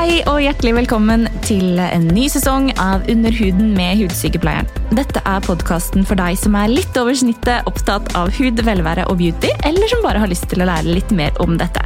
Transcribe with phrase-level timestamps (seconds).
[0.00, 4.68] Hei og hjertelig velkommen til en ny sesong av Under huden med Hudsykepleieren.
[4.96, 9.18] Dette er podkasten for deg som er litt over snittet opptatt av hud, velvære og
[9.20, 11.84] beauty, eller som bare har lyst til å lære litt mer om dette.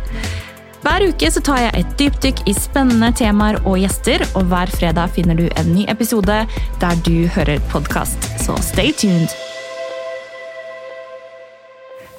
[0.85, 5.11] Hver uke så tar jeg et dypdykk i spennende temaer og gjester, og hver fredag
[5.19, 6.45] finner du en ny episode
[6.85, 8.31] der du hører podkast.
[8.47, 9.35] Så stay tuned!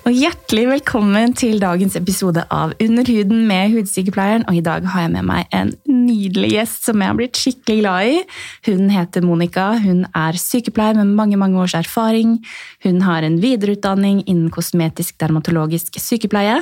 [0.06, 4.44] Og Hjertelig velkommen til dagens episode av Under huden med Hudsykepleieren.
[4.46, 7.77] Og I dag har jeg med meg en nydelig gjest som jeg har blitt skikkelig
[7.80, 8.20] glad i.
[8.68, 9.63] Hun heter Monica.
[9.82, 12.38] Hun er sykepleier med mange mange års erfaring.
[12.86, 16.60] Hun har en videreutdanning innen kosmetisk dermatologisk sykepleie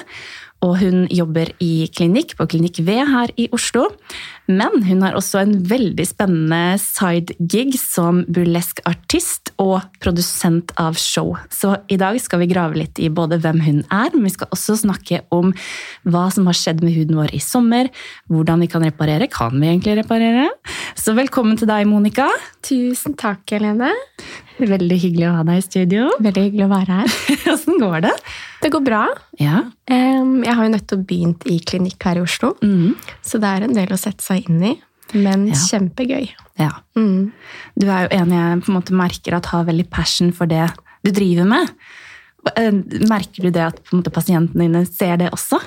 [0.63, 3.89] og hun jobber i klinikk på Klinikk V her i Oslo.
[4.47, 11.35] Men hun har også en veldig spennende side-gig som burlesk artist og produsent av show.
[11.51, 14.51] Så i dag skal vi grave litt i både hvem hun er, men vi skal
[14.55, 15.53] også snakke om
[16.07, 17.91] hva som har skjedd med huden vår i sommer,
[18.31, 19.29] hvordan vi kan reparere.
[19.31, 20.49] Kan vi egentlig reparere?
[20.99, 22.29] Så velkommen til deg, Monica.
[22.63, 23.93] Tusen takk, Helene.
[24.63, 26.05] Veldig hyggelig å ha deg i studio.
[26.23, 27.15] Veldig hyggelig å være her.
[27.53, 28.13] Åssen går det?
[28.63, 29.01] Det går bra.
[29.41, 29.63] Ja.
[29.89, 32.93] Jeg har jo nettopp begynt i klinikk her i Oslo, Mm.
[33.25, 34.73] så det er en del å sette seg inn i.
[35.13, 35.53] Men Ja.
[35.53, 36.29] kjempegøy.
[36.59, 36.69] ja.
[36.95, 37.31] Mm.
[37.77, 40.69] Du er jo en jeg på en måte merker at har veldig passion for det
[41.03, 41.69] du driver med.
[42.57, 42.71] Eh,
[43.07, 45.59] Merker du det at måte, pasientene dine ser det også?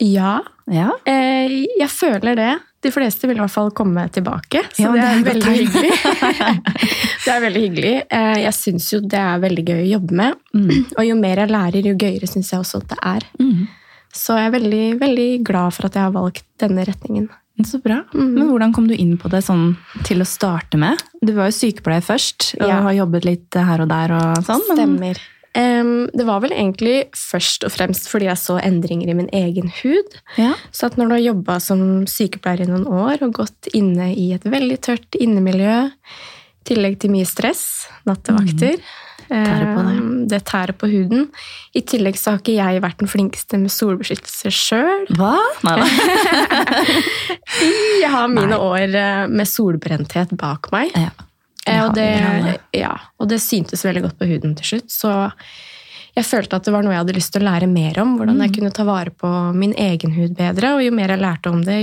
[0.00, 0.90] Ja, Ja.
[1.06, 2.60] eh, jeg føler det.
[2.82, 6.62] De fleste vil i hvert fall komme tilbake, så Ja, det er, det er
[7.24, 7.92] det er veldig hyggelig.
[8.10, 10.40] Eh, Jeg syns jo det er veldig gøy å jobbe med.
[10.54, 10.72] Mm.
[10.98, 13.28] Og jo mer jeg lærer, jo gøyere syns jeg også at det er.
[13.42, 13.68] Mm.
[14.12, 17.30] Så jeg er veldig, veldig glad for at jeg har valgt denne retningen.
[17.68, 18.00] Så bra.
[18.16, 18.32] Mm.
[18.34, 19.76] Men hvordan kom du inn på det sånn
[20.08, 20.98] til å starte med?
[21.22, 22.80] Du var jo sykepleier først, og Ja.
[22.88, 24.64] har jobbet litt her og der og sånn.
[24.72, 25.20] men- Stemmer.
[25.54, 30.16] Det var vel egentlig først og fremst fordi jeg så endringer i min egen hud.
[30.40, 30.54] Ja.
[30.72, 34.30] Så at når du har jobba som sykepleier i noen år og gått inne i
[34.36, 35.90] et veldig tørt innemiljø,
[36.62, 37.64] i tillegg til mye stress,
[38.08, 38.78] nattevakter
[39.32, 40.28] Mm.
[40.28, 40.42] Det.
[40.44, 41.28] tærer på huden.
[41.74, 45.06] I tillegg så har ikke jeg vært den flinkeste med solbeskyttelse sjøl.
[45.16, 45.36] Hva?
[45.64, 45.78] Nei.
[48.02, 48.58] Jeg har mine Nei.
[48.58, 50.92] år eh, med solbrenthet bak meg.
[50.98, 51.12] Ja.
[51.66, 54.90] Eh, Og det, ja, og det syntes veldig godt på huden til slutt.
[54.90, 55.12] Så
[56.16, 58.16] jeg følte at det var noe jeg hadde lyst til å lære mer om.
[58.18, 58.42] Hvordan Mm.
[58.46, 60.74] jeg kunne ta vare på min egen hud bedre.
[60.76, 61.78] Og jo mer jeg lærte om det,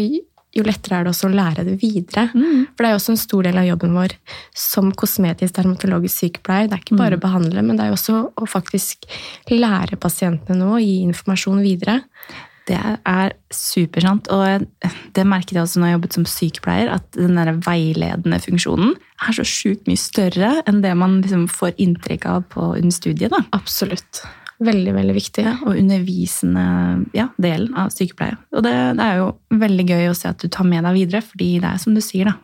[0.56, 2.28] jo lettere er det også å lære det videre.
[2.34, 2.67] Mm.
[2.75, 4.13] For det er jo også en stor del av jobben vår
[4.53, 6.67] som kosmetisk dermatologisk sykepleier.
[6.67, 9.06] Det er ikke bare å behandle, men det er jo også å faktisk
[9.50, 12.01] lære pasientene noe og gi informasjon videre.
[12.69, 14.66] Det er supersant, og
[15.16, 18.94] det merket jeg også når jeg jobbet som sykepleier, at den der veiledende funksjonen
[19.25, 23.34] er så sjukt mye større enn det man liksom får inntrykk av på under studiet.
[23.34, 23.41] Da.
[23.58, 24.22] Absolutt.
[24.59, 25.46] Veldig, veldig viktig.
[25.46, 26.66] Ja, og undervisende
[27.16, 28.35] ja, delen av sykepleie.
[28.52, 29.29] Og det, det er jo
[29.62, 32.03] veldig gøy å se at du tar med deg videre, fordi det er som du
[32.03, 32.35] sier, da.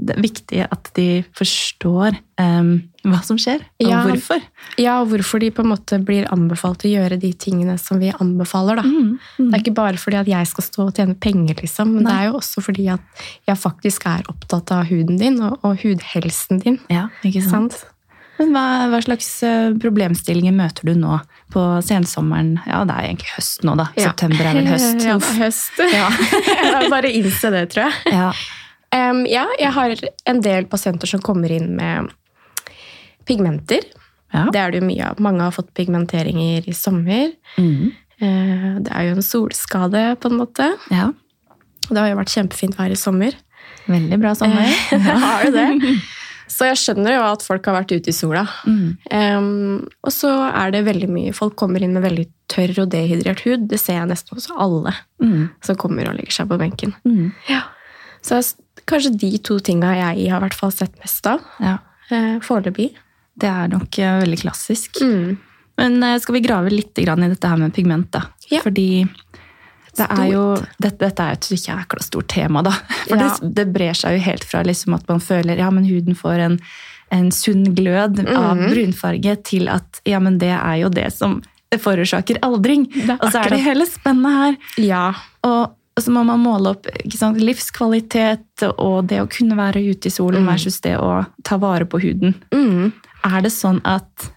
[0.00, 2.72] Det er viktig at de forstår em,
[3.04, 4.02] hva som skjer, og Ja.
[4.04, 4.42] hvorfor.
[4.76, 8.10] Ja, og hvorfor de på en måte blir anbefalt å gjøre de tingene som vi
[8.12, 8.82] anbefaler.
[8.84, 9.50] Mm, mm.
[9.50, 12.10] Det er ikke bare fordi at jeg skal stå og tjene penger, liksom, men Nei.
[12.12, 15.80] det er jo også fordi at jeg faktisk er opptatt av huden din og, og
[15.80, 16.78] hudhelsen din.
[16.90, 17.72] Ja, ikke sant?
[17.72, 17.84] Sant?
[18.40, 21.18] Men hva, hva slags eh, problemstillinger møter du nå
[21.52, 22.54] på sensommeren?
[22.66, 23.90] Ja, det er egentlig høst nå, da.
[24.00, 24.08] Ja.
[24.14, 25.04] September er vel høst.
[25.04, 25.82] Ja, høst.
[26.80, 28.14] jeg bare innse det, tror jeg.
[28.16, 28.30] Ja.
[28.90, 29.92] Um, ja, jeg har
[30.32, 32.08] en del pasienter som kommer inn med
[33.26, 33.84] pigmenter.
[34.32, 34.46] Ja.
[34.52, 35.18] Det er det jo mye av.
[35.20, 37.32] Mange har fått pigmenteringer i sommer.
[37.58, 37.90] Mm.
[38.20, 40.70] Eh, Det er jo en solskade, på en måte.
[40.90, 41.12] ja.
[41.90, 43.34] Det har jo vært kjempefint vær i sommer.
[43.88, 44.68] Veldig bra sommer.
[44.92, 45.96] ja, har du det.
[46.50, 48.44] Så jeg skjønner jo at folk har vært ute i sola.
[48.66, 48.96] Mm.
[49.10, 53.42] Um, og så er det veldig mye Folk kommer inn med veldig tørr og dehydrert
[53.46, 53.68] hud.
[53.70, 54.92] Det ser jeg nesten hos alle
[55.22, 55.50] Mm.
[55.62, 56.94] som kommer og legger seg på benken.
[57.06, 57.32] Mm.
[57.48, 57.60] Ja.
[58.22, 58.38] Så
[58.86, 61.78] kanskje de to tinga jeg har i hvert fall sett mest av Ja.
[62.10, 62.92] uh, foreløpig.
[63.40, 65.00] Det er nok eh, veldig klassisk.
[65.02, 65.36] Mm.
[65.80, 68.24] Men eh, skal vi grave litt i dette her med pigment, da?
[68.50, 68.60] Ja.
[68.64, 69.06] Fordi
[69.96, 70.42] det er jo,
[70.78, 72.70] dette, dette er jo et jækla stort tema, da.
[73.08, 73.30] For Ja.
[73.40, 76.38] det, det brer seg jo helt fra liksom at man føler ja, men huden får
[76.46, 76.58] en,
[77.10, 78.70] en sunn glød av Mhm.
[78.70, 81.40] brunfarge, til at ja, men det er jo det som
[81.70, 82.86] forårsaker aldring.
[83.20, 84.56] Og så er det hele spennet her.
[84.82, 85.04] Ja.
[85.46, 90.10] Og så må man måle opp sant, livskvalitet og det å kunne være ute i
[90.14, 90.50] solen Mm.
[90.52, 92.34] versus det å ta vare på huden.
[92.54, 92.92] Mm.
[93.26, 94.30] Er det sånn at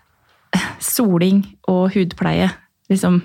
[0.83, 2.49] soling og hudpleie
[2.91, 3.21] liksom,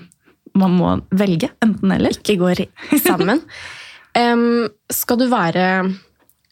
[0.57, 2.15] man må velge enten eller?
[2.15, 2.63] Ikke går
[3.03, 3.43] sammen.
[4.17, 5.65] um, skal du være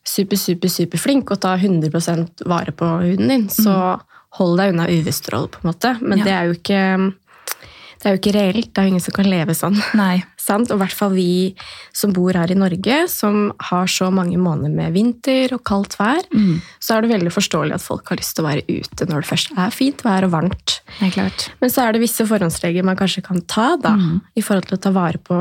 [0.08, 3.98] super, super, super flink og ta 100% vare på huden din, så
[4.38, 5.96] hold deg unna UV-stråle, på en måte.
[6.02, 6.24] Men Ja.
[6.28, 6.82] det er jo ikke
[7.98, 8.70] Det er jo ikke reelt.
[8.74, 9.78] Det er jo ingen som kan leve sånn.
[9.98, 10.24] Nei.
[10.48, 10.70] Sant?
[10.72, 11.56] Og i hvert fall vi
[11.98, 16.22] som bor her i Norge, som har så mange måneder med vinter og kaldt vær,
[16.32, 16.62] Mm.
[16.80, 19.30] så er det veldig forståelig at folk har lyst til å være ute når det
[19.32, 20.78] først er fint vær og varmt.
[21.00, 21.50] Det er klart.
[21.60, 24.22] Men så er det visse forhåndsregler man kanskje kan ta da, Mm.
[24.38, 25.38] i forhold til å ta vare på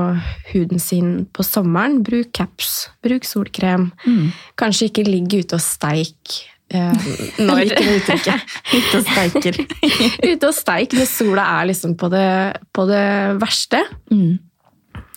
[0.55, 2.03] huden sin på sommeren.
[2.03, 3.93] Bruk caps, bruk solkrem.
[4.07, 4.33] Mm.
[4.59, 6.43] Kanskje ikke ligg ute og steik.
[6.77, 8.57] Eh, nå gikk det uttrykket.
[8.77, 9.61] Ute og steiker.
[10.31, 12.29] ute og steik når sola er liksom på det,
[12.77, 13.07] på det
[13.43, 13.83] verste.
[14.13, 14.37] Mm.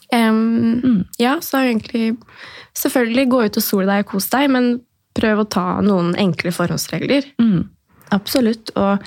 [0.09, 0.45] Um,
[0.79, 1.03] Mm.
[1.21, 2.15] Ja, så egentlig
[2.79, 4.67] Selvfølgelig gå ut og sole deg og kos deg, men
[5.17, 7.25] prøv å ta noen enkle forhåndsregler.
[7.41, 7.65] Mm.
[8.15, 8.71] Absolutt.
[8.79, 9.03] Og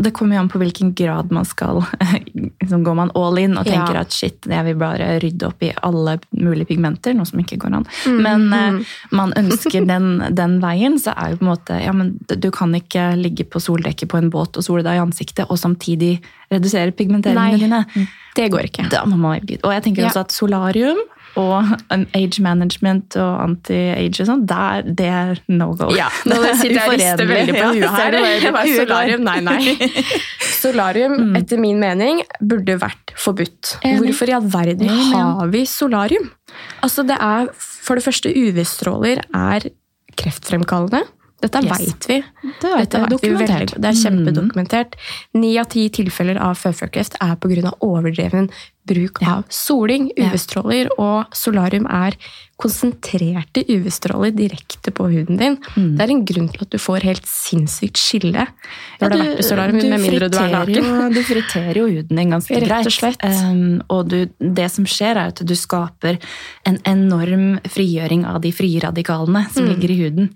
[0.00, 1.82] det kommer jo an på hvilken grad man skal
[2.62, 4.00] liksom Går man all in og tenker Ja.
[4.06, 7.74] at shit, jeg vil bare rydde opp i alle mulige pigmenter, noe som ikke går
[7.76, 7.84] an.
[8.06, 10.06] Mm, Men eh, man ønsker den,
[10.40, 13.60] den veien, så er jo på en måte ja, men du kan ikke ligge på
[13.60, 16.14] soldekket på en båt og sole deg i ansiktet og samtidig
[16.52, 17.58] redusere pigmenteringene
[17.92, 18.08] dine.
[18.36, 18.88] Det går ikke.
[18.92, 20.08] Da må man være Og jeg tenker Ja.
[20.08, 20.98] også at solarium
[21.40, 21.72] og
[22.16, 25.88] age management og anti-age og sånn, det er no go.
[25.96, 28.16] Ja, nå sitter jeg og rister veldig på huet her.
[28.42, 29.90] Det var solarium, nei, nei.
[30.62, 33.76] Solarium, etter min mening, burde vært forbudt.
[33.82, 36.28] Hvorfor i all verden har vi solarium?
[36.84, 39.70] Altså, det er, for det første, UV-stråler er
[40.20, 41.02] kreftfremkallende.
[41.42, 41.80] Dette Yes.
[41.80, 42.18] vet vi.
[42.62, 43.72] Det er, Dette vet dokumentert.
[43.74, 43.80] veldig.
[43.82, 44.94] Det er kjempedokumentert.
[45.34, 47.72] Ni av ti tilfeller av føflekkreft er pga.
[47.82, 48.48] overdreven
[48.86, 50.30] bruk av soling, Ja.
[50.30, 52.16] UV-stråler, og solarium er
[52.58, 55.56] konsentrerte UV-stråler direkte på huden din.
[55.76, 55.96] Mm.
[55.98, 58.46] Det er en grunn til at du får helt sinnssykt skille
[59.00, 61.14] når du har vært i solarium, du med mindre du er naken.
[61.14, 62.92] Du friterer jo huden din ganske Rett og greit.
[62.96, 63.22] slett.
[63.26, 66.18] Um, og du, det som skjer, er at du skaper
[66.66, 69.68] en enorm frigjøring av de frie radikalene som Mm.
[69.74, 70.30] ligger i huden.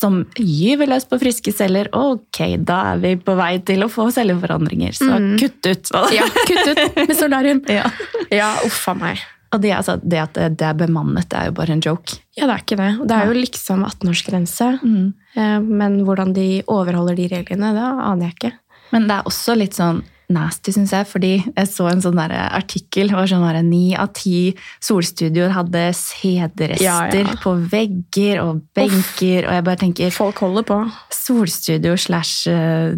[0.00, 1.90] Som gyver løs på friske celler.
[1.96, 4.96] Ok, da er vi på vei til å få celleforandringer.
[4.96, 5.10] Så
[5.40, 5.90] kutt ut!
[5.92, 6.08] Mm.
[6.18, 7.60] Ja, kutt ut med solarium!
[7.80, 7.90] Ja.
[8.32, 9.20] Ja, uffa meg.
[9.50, 12.20] Og det, altså, det at det, det er bemannet, det er jo bare en joke.
[12.38, 12.90] Ja, det er ikke det.
[13.10, 14.68] Det er jo liksom 18-årsgrense.
[14.86, 15.08] Mm.
[15.34, 18.52] Eh, Men hvordan de overholder de reglene, det aner jeg ikke.
[18.94, 23.10] Men det er også litt sånn nasty, syns jeg, fordi jeg så en sånn artikkel
[23.12, 24.52] hvor sånn ni av ti
[24.84, 27.36] solstudioer hadde sædrester Ja, ja.
[27.42, 30.78] på vegger og benker, og jeg bare tenker Folk holder på.
[31.14, 32.94] Solstudio slash uh,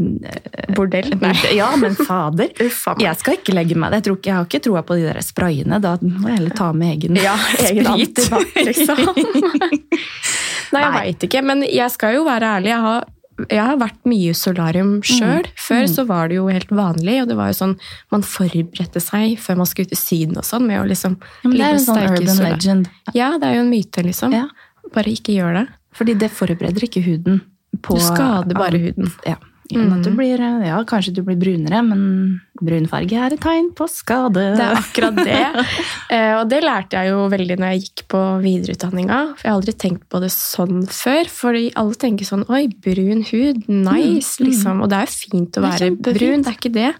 [0.76, 1.12] Bordell.
[1.54, 2.52] Ja, men fader.
[3.02, 3.92] Jeg skal ikke legge meg.
[3.98, 5.78] Jeg, tror ikke, jeg har ikke troa på de der sprayene.
[5.82, 7.34] Da må jeg heller ta med egen Ja,
[7.68, 8.22] egen sprit.
[8.28, 9.02] antibac, liksom.
[10.72, 10.92] Nei, jeg Nei.
[10.98, 11.42] veit ikke.
[11.44, 12.72] Men jeg skal jo være ærlig.
[12.72, 13.08] Jeg har,
[13.48, 15.46] jeg har vært mye i solarium sjøl.
[15.56, 17.76] Før så var det jo helt vanlig, og det var jo sånn
[18.12, 21.48] man forberedte seg før man skulle ut i Syden og sånn, med å liksom Ja,
[21.48, 22.50] men det er en sånn urban sola.
[22.50, 22.90] legend.
[23.16, 24.32] Ja, det er jo en myte, liksom.
[24.36, 24.48] Ja.
[24.92, 25.66] Bare ikke gjør det.
[25.96, 27.40] Fordi det forbereder ikke huden
[27.82, 29.10] på Du skader bare huden.
[29.26, 29.36] Ja.
[29.76, 34.44] At du blir, ja, kanskje du blir brunere, men brunfarge er et tegn på skade.
[34.56, 35.66] Det er akkurat det.
[36.12, 39.18] Eh, og det lærte jeg jo veldig når jeg gikk på videreutdanninga.
[39.38, 41.30] For jeg har aldri tenkt på det sånn før.
[41.32, 43.62] Fordi alle tenker sånn Oi, brun hud.
[43.68, 44.48] Nice, Mm, mm.
[44.50, 44.82] liksom.
[44.84, 46.90] Og det er jo fint å være det brun, det er ikke det.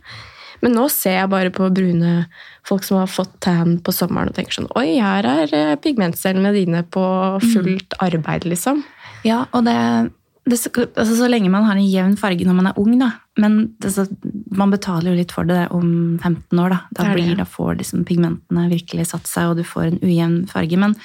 [0.62, 2.26] Men nå ser jeg bare på brune
[2.64, 6.52] folk som har fått tan på sommeren og tenker sånn Oi, her er eh, pigmentcellene
[6.54, 7.02] dine på
[7.42, 7.48] Mm.
[7.52, 8.84] fullt arbeid, liksom.
[9.26, 9.76] Ja, og det,
[10.44, 13.12] det altså, Så lenge man har en jevn farge når man er ung, da.
[13.38, 14.06] Men det, så,
[14.50, 16.80] man betaler jo litt for det om 15 år, da.
[16.90, 20.40] Da, Det blir, da får liksom pigmentene virkelig satt seg, og du får en ujevn
[20.50, 20.80] farge.
[20.82, 20.96] Men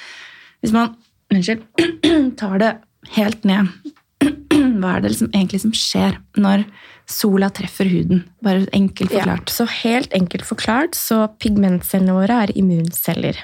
[0.64, 0.96] hvis man
[1.30, 1.62] unnskyld,
[2.40, 2.72] tar det
[3.14, 3.70] helt ned
[4.80, 6.64] Hva er det liksom egentlig som skjer når
[7.08, 8.24] sola treffer huden?
[8.44, 13.38] Bare enkelt Ja, så helt enkelt forklart, så pigmentcellene våre er immunceller.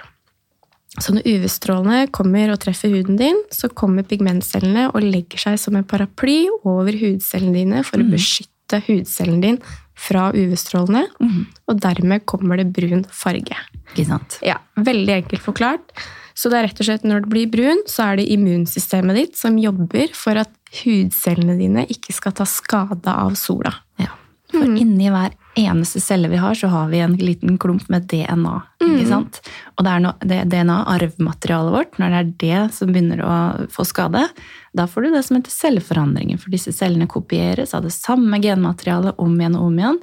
[1.03, 5.75] Så når UV-strålene kommer og treffer huden din, så kommer pigmentcellene og legger seg som
[5.77, 9.59] en paraply over hudcellene dine for å beskytte hudcellen din
[9.95, 11.47] fra UV-strålene, Mm.
[11.69, 13.57] og dermed kommer det brun farge.
[13.95, 14.39] Ikke sant?
[14.43, 15.93] Ja, Veldig enkelt forklart.
[16.35, 19.37] Så det er rett og slett når du blir brun, så er det immunsystemet ditt
[19.39, 20.51] som jobber for at
[20.83, 23.71] hudcellene dine ikke skal ta skade av sola.
[24.03, 24.11] Ja.
[24.51, 28.55] For inni hver eneste celle vi har, så har vi en liten klump med DNA.
[28.85, 29.41] ikke sant?
[29.79, 33.35] Og det er no, det DNA, arvmaterialet vårt, når det er det som begynner å
[33.73, 34.27] få skade,
[34.75, 36.39] da får du det som heter celleforandringer.
[36.43, 40.01] For disse cellene kopieres av det samme genmaterialet om igjen og om igjen.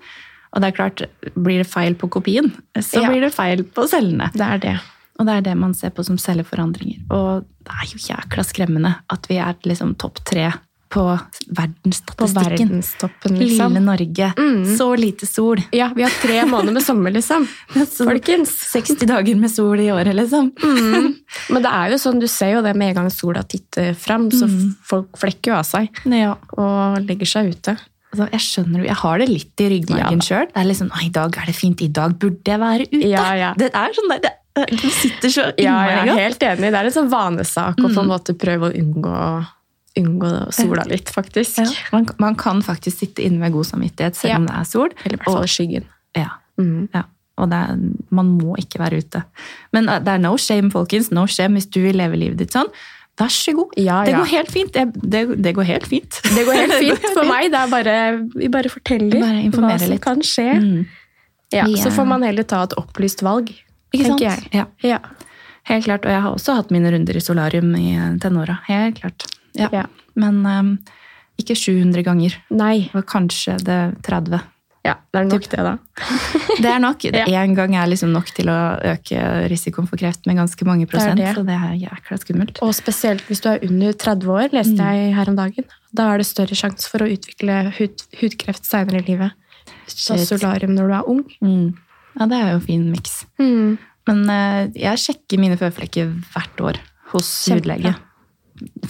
[0.51, 1.03] Og det er klart,
[1.35, 3.09] blir det feil på kopien, så Ja.
[3.09, 4.31] blir det feil på cellene.
[4.33, 4.79] Det er det.
[5.19, 7.03] Og det er det man ser på som celleforandringer.
[7.11, 10.51] Og det er jo jækla skremmende at vi er liksom topp tre
[10.91, 11.03] på
[12.19, 13.73] På verdenstoppen, liksom.
[13.73, 14.33] Lille Norge.
[14.37, 14.77] Mm.
[14.77, 15.61] Så lite sol.
[15.71, 17.47] Ja, vi har tre måneder med sommer, liksom.
[17.97, 18.51] Folkens.
[18.73, 20.51] 60 dager med sol i året, liksom.
[20.63, 21.13] Mm.
[21.55, 24.29] Men det er jo sånn, du ser jo det med en gang sola titter fram,
[24.31, 24.75] så Mm.
[24.83, 26.35] folk flekker jo av seg Ja.
[26.57, 27.77] og legger seg ute.
[28.11, 30.25] Altså, jeg skjønner, jeg har det litt i ryggmargen Ja.
[30.27, 30.47] sjøl.
[30.51, 33.07] Det er liksom, «Å, I dag er det fint, i dag burde jeg være ute.
[33.07, 33.53] Ja, ja.
[33.55, 34.33] Det er sånn der, det,
[34.81, 35.63] det sitter så innmari.
[35.63, 36.71] Ja, jeg er helt enig.
[36.75, 38.11] Det er en sånn vanesak å på en Mm.
[38.11, 39.47] måte prøve å unngå,
[39.99, 41.57] unngå sola litt, faktisk.
[41.59, 44.37] Ja, man, man kan faktisk sitte inne med god samvittighet selv Ja.
[44.37, 44.89] om det er sol.
[45.03, 45.85] Eller i hvert fall i skyggen.
[46.15, 46.29] Ja,
[46.59, 46.89] Mm.
[46.93, 47.03] ja.
[47.41, 47.77] Og det er,
[48.11, 49.23] man må ikke være ute.
[49.73, 51.09] Men eh, det er no shame, folkens.
[51.11, 52.67] No shame hvis du vil leve livet ditt sånn.
[53.17, 53.71] Vær så god.
[53.77, 54.71] Ja, Det går helt fint.
[54.73, 56.19] Det, det, det går helt fint.
[56.23, 57.49] Det går helt fint for meg.
[57.51, 57.95] Det bare,
[58.35, 60.01] vi bare forteller Bare hva som litt.
[60.03, 60.47] kan skje.
[60.61, 60.85] Mm.
[61.51, 63.49] Ja, Vi så får man heller ta et opplyst valg,
[63.93, 64.21] Ikke sant?
[64.21, 64.47] jeg.
[64.55, 64.65] Ja.
[64.85, 64.99] Ja.
[65.67, 68.59] Helt klart, og jeg har også hatt mine runder i solarium i eh, tenåra.
[68.67, 69.25] Helt klart.
[69.57, 69.69] Ja.
[69.71, 69.85] Ja.
[70.15, 70.71] Men um,
[71.39, 72.35] ikke 700 ganger.
[72.53, 72.87] Nei.
[72.91, 74.41] Det var kanskje det 30.
[74.81, 75.71] Ja, det er nok det, da.
[76.61, 77.03] Det er nok.
[77.05, 77.43] Ja.
[77.53, 78.55] Gang er liksom nok til å
[78.91, 79.19] øke
[79.51, 81.19] risikoen for kreft med ganske mange prosent.
[81.21, 81.35] det.
[81.37, 82.61] Så det er jækla skummelt.
[82.65, 84.89] Og spesielt hvis du er under 30 år, leste Mm.
[84.97, 85.65] jeg her om dagen.
[85.93, 89.31] Da er det større sjanse for å utvikle hud, hudkreft senere i livet.
[89.87, 91.23] Så solarium når du er ung.
[91.45, 91.77] Mm.
[92.19, 93.25] Ja, det er jo en fin miks.
[93.39, 96.81] Men uh, jeg sjekker mine føflekker hvert år
[97.13, 97.77] hos Kjempebra.
[97.77, 97.95] hudlege.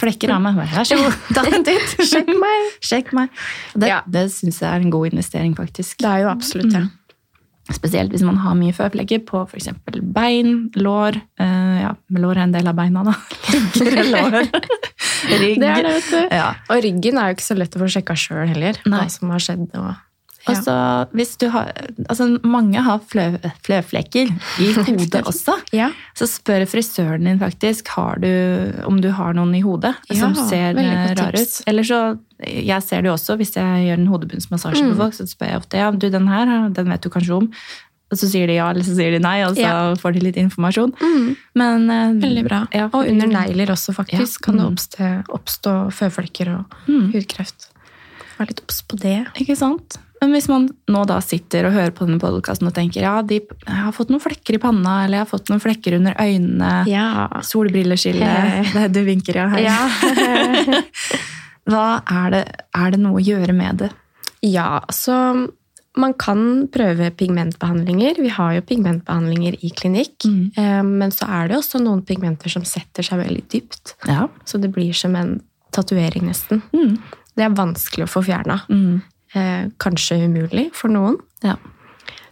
[0.00, 0.56] Flekker av meg.
[0.58, 1.14] Vær så god.
[2.12, 2.72] Sjekk meg!
[2.84, 3.30] Sjekk meg.
[3.74, 4.00] Det, Ja.
[4.06, 5.98] det syns jeg er en god investering, faktisk.
[6.02, 6.82] Det er jo absolutt det.
[6.86, 6.90] Mm.
[7.72, 9.68] Spesielt hvis man har mye føflekker på f.eks.
[10.12, 13.14] bein, lår eh, Ja, lår er en del av beina, da.
[13.78, 14.38] Legger, lår,
[15.42, 15.60] rygg.
[15.62, 16.24] Det det.
[16.34, 16.48] Ja.
[16.68, 18.80] Og ryggen er jo ikke så lett å få sjekka sjøl heller.
[18.84, 19.04] Nei.
[19.04, 19.68] Hva som har skjedd.
[19.78, 19.92] Og,
[20.50, 20.74] Og så
[21.14, 21.70] hvis du har
[22.08, 23.28] Altså, mange har flø,
[23.62, 25.54] fløflekker i hodet også.
[25.72, 25.90] ja.
[26.18, 28.28] Så spør frisøren din faktisk har du,
[28.88, 31.54] om du har noen i hodet som ser eh, rar ut.
[31.66, 32.00] Eller så,
[32.42, 34.90] jeg ser det jo også hvis jeg gjør en hodebunnsmassasje Mm.
[34.92, 37.50] på folk, så spør jeg ofte ja, du den her, den vet du kanskje om.
[38.12, 39.94] Og så sier de ja, eller så sier de nei, og så Ja.
[39.96, 40.90] får de litt informasjon.
[41.00, 41.36] Mm.
[41.54, 42.66] Men, eh, Veldig bra.
[42.74, 44.44] Ja, og under negler også, faktisk, Ja.
[44.44, 44.74] kan det Mm.
[44.74, 47.12] oppstå, oppstå føflekker og Mm.
[47.14, 47.68] hudkreft.
[48.38, 49.26] Vær litt obs på det.
[49.40, 49.96] Ikke sant?
[50.22, 53.40] Men hvis man nå da sitter og hører på denne podkasten og tenker ja, de,
[53.42, 56.68] jeg har fått noen flekker i panna, eller jeg har fått noen flekker under øynene,
[56.86, 57.26] Ja.
[57.42, 58.28] solbrilleskille.
[58.94, 59.48] Du vinker, ja.
[59.50, 59.64] Hei.
[59.66, 59.80] Ja.
[61.70, 62.42] Hva er det,
[62.74, 63.90] er det noe å gjøre med det?
[64.42, 65.14] ja, så
[65.94, 68.16] man kan prøve pigmentbehandlinger.
[68.24, 70.24] Vi har jo pigmentbehandlinger i klinikk.
[70.24, 70.46] Mm.
[70.56, 73.92] Eh, Men så er det også noen pigmenter som setter seg veldig dypt.
[74.08, 74.24] Ja.
[74.48, 75.34] Så det blir som en
[75.70, 76.62] tatovering, nesten.
[76.72, 76.96] Mm.
[77.36, 78.62] Det er vanskelig å få fjerna.
[78.72, 79.02] Mm.
[79.34, 81.16] Eh, kanskje umulig for noen.
[81.42, 81.56] ja.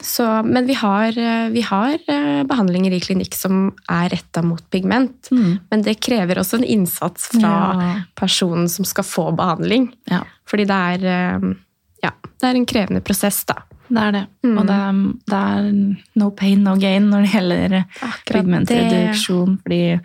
[0.03, 4.63] Så, men vi har, eh, vi har eh, behandlinger i klinikk som er retta mot
[4.73, 5.29] pigment.
[5.31, 5.59] Mm.
[5.71, 7.91] Men det krever også en innsats fra Ja.
[8.17, 9.91] personen som skal få behandling.
[10.09, 10.23] ja.
[10.49, 11.53] Fordi det er, eh,
[12.03, 13.59] ja, det er en krevende prosess, da.
[13.91, 14.27] Det er det.
[14.43, 14.59] Mm.
[14.59, 14.93] Og det er,
[15.27, 19.59] det er no pain, no gain når det gjelder Akkurat pigmentreduksjon.
[19.63, 20.01] Fordi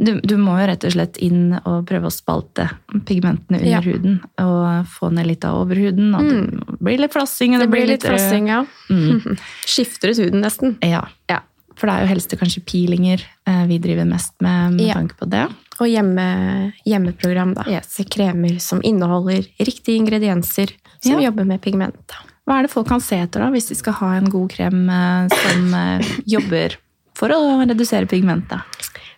[0.00, 2.68] du, du må jo rett og slett inn og prøve å spalte
[3.06, 3.80] pigmentene under Ja.
[3.84, 4.20] huden.
[4.40, 6.14] Og få ned litt av overhuden.
[6.16, 7.54] Og det blir litt flossing.
[7.54, 8.64] Og Det blir litt litt flassing, ja.
[8.90, 9.36] Mm.
[9.66, 10.76] Skifter ut huden, nesten.
[10.82, 11.04] Ja.
[11.28, 11.40] Ja.
[11.76, 14.94] For det er jo helst kanskje peelinger eh, vi driver mest med med Ja.
[14.98, 15.46] tanke på det.
[15.80, 17.64] Og hjemme, hjemmeprogram, da.
[17.70, 17.96] Yes.
[18.10, 21.30] Kremer som inneholder riktige ingredienser som Ja.
[21.30, 21.96] jobber med pigment.
[22.06, 22.16] da.
[22.46, 24.88] Hva er det folk kan se etter da, hvis de skal ha en god krem
[24.90, 26.76] eh, som eh, jobber
[27.14, 28.60] for å redusere pigmentet?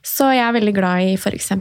[0.03, 1.53] Så jeg er veldig glad i f.eks.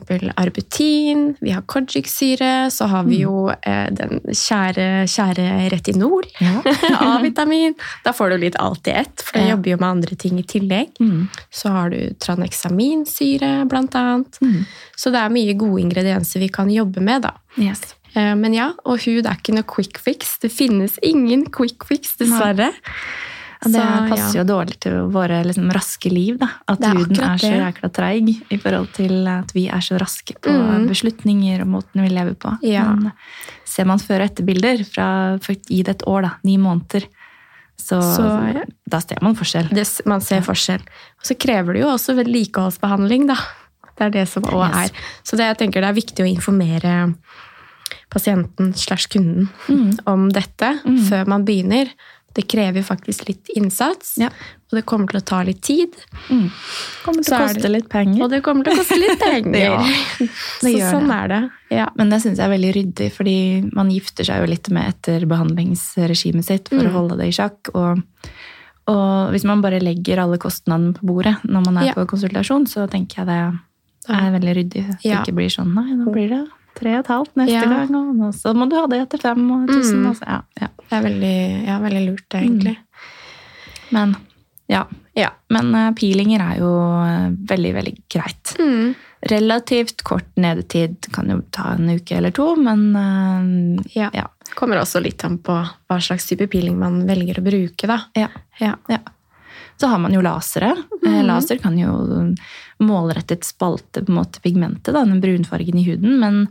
[0.42, 6.26] arbutin, vi har kojic-syre, så har vi jo eh, den kjære, kjære retinol.
[6.42, 6.62] Ja.
[7.12, 7.76] A-vitamin.
[8.06, 9.54] Da får du litt alt i ett, for det Ja.
[9.56, 10.98] jobber jo med andre ting i tillegg.
[11.00, 11.28] Mm.
[11.54, 14.38] Så har du tranexaminsyre, blant annet.
[14.42, 14.66] Mm.
[14.98, 17.36] Så det er mye gode ingredienser vi kan jobbe med, da.
[17.62, 17.82] Yes.
[18.14, 20.38] Eh, Men ja, og hud er ikke noe quick fix.
[20.42, 22.72] Det finnes ingen quick fix, dessverre.
[23.64, 24.42] Og det Så, passer ja.
[24.42, 26.48] jo dårlig til våre liksom, raske liv, da.
[26.68, 30.34] At er huden er så jækla treig i forhold til at vi er så raske
[30.42, 30.88] på Mm.
[30.90, 32.56] beslutninger og måten vi lever på.
[32.66, 32.88] Ja.
[32.96, 33.12] Men
[33.66, 37.06] ser man før- og etterbilder fra for, i det et år, da, ni måneder,
[37.78, 38.64] så, Så, ja.
[38.90, 39.70] da ser man forskjell.
[39.70, 40.82] Det, man ser forskjell.
[40.82, 43.36] Og så krever det jo også vedlikeholdsbehandling, da.
[43.98, 44.90] Det er det som òg er.
[45.24, 47.14] Så det, jeg tenker det er viktig å informere
[48.10, 50.00] pasienten slash kunden Mm.
[50.08, 50.98] om dette Mm.
[51.10, 51.90] før man begynner.
[52.34, 54.28] Det krever faktisk litt innsats, Ja.
[54.28, 55.92] og det kommer til å ta litt tid.
[56.30, 56.50] Mm.
[57.04, 58.24] Kommer til å koste det- litt penger.
[58.24, 59.60] Og det kommer til å koste litt penger.
[59.62, 60.28] Ja,
[60.62, 61.18] Så sånn det.
[61.18, 61.42] er det.
[61.72, 61.90] Ja.
[61.96, 63.36] Men det syns jeg er veldig ryddig, fordi
[63.76, 66.94] man gifter seg jo litt med etter behandlingsregimet sitt for å Mm.
[66.94, 67.70] holde det i sjakk.
[67.76, 68.02] Og,
[68.88, 71.94] og hvis man bare legger alle kostnadene på bordet når man er Ja.
[71.94, 73.60] på konsultasjon, så tenker jeg det
[74.10, 74.90] er veldig ryddig.
[74.90, 76.48] At det ikke blir sånn nei, nå blir det
[76.82, 77.86] tre og et halvt neste Ja.
[77.86, 80.02] gang, og så må du ha det etter fem og tusen.
[80.02, 80.10] Mm.
[80.12, 80.72] og ja, ja.
[80.82, 82.76] Det er veldig, ja, veldig lurt, det, egentlig.
[83.96, 84.18] Men
[84.72, 84.86] ja.
[85.18, 85.30] Ja.
[85.52, 86.72] Men uh, peelinger er jo
[87.04, 88.54] eh, veldig, veldig greit.
[88.60, 88.94] Mm.
[89.32, 94.10] Relativt kort nedetid, kan jo ta en uke eller to, men uh, Ja.
[94.16, 94.28] ja.
[94.56, 98.02] Kommer også litt an på hva slags type peeling man velger å bruke, da.
[98.20, 98.28] Ja.
[98.60, 98.74] Ja.
[99.82, 100.76] Så har man jo lasere.
[101.02, 101.96] Eh, Laser kan jo
[102.82, 106.20] målrettet spalte på en måte pigmentet, da, den brunfargen i huden.
[106.22, 106.42] Men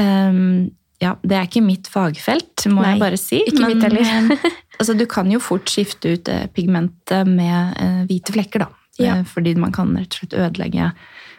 [0.00, 0.70] um,
[1.02, 3.42] ja, det er ikke mitt fagfelt, må Nei, jeg bare si.
[3.44, 4.32] ikke men, mitt heller.
[4.38, 4.48] eh,
[4.80, 8.72] altså, du kan jo fort skifte ut eh, pigmentet med uh, hvite flekker, da.
[8.96, 9.18] Ja.
[9.28, 10.88] Fordi man kan rett og slett ødelegge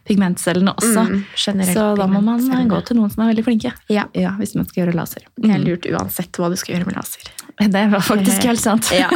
[0.07, 1.03] pigmentcellene også.
[1.07, 1.23] Mm,
[1.73, 3.73] Så da må man eh, gå til noen som er veldig flinke.
[3.91, 4.05] Ja.
[4.17, 5.27] Ja, hvis man skal gjøre laser.
[5.35, 7.33] Det er lurt uansett hva du skal gjøre med laser.
[7.57, 8.91] Det var faktisk helt sant.
[8.93, 9.07] Ja.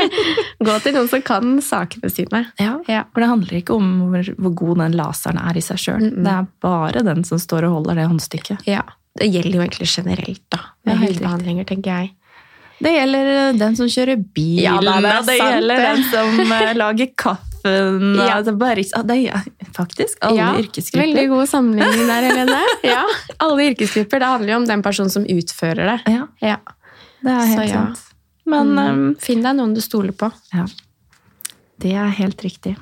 [0.60, 2.42] Gå til noen som kan sakene sine.
[2.60, 3.04] Ja, Ja.
[3.14, 6.02] For det handler ikke om hvor, hvor god den laseren er i seg sjøl.
[6.10, 6.22] Mm-mm.
[6.26, 8.66] Det er bare den som står og holder det håndstykket.
[8.68, 8.82] Ja.
[9.16, 10.60] Det gjelder jo egentlig generelt, da.
[10.86, 12.12] Med helt hudbehandlinger, tenker jeg.
[12.80, 17.10] Det gjelder eh, den som kjører bil, det er det gjelder den som lager lager
[17.62, 18.16] kaffen.
[18.18, 18.28] Ja.
[18.38, 21.06] altså bare, ah, det er faktisk alle Ja, yrkesgrupper.
[21.06, 22.60] Veldig god sammenligning der, Helene.
[22.86, 23.04] Ja,
[23.38, 24.18] Alle yrkesgrupper.
[24.20, 25.98] Det handler jo om den personen som utfører det.
[26.14, 26.56] Ja, Ja.
[27.22, 28.06] det er helt Så sant.
[28.50, 28.78] Men mm.
[28.88, 30.30] um, Finn deg noen du stoler på.
[30.52, 30.66] ja,
[31.80, 32.76] det er helt riktig.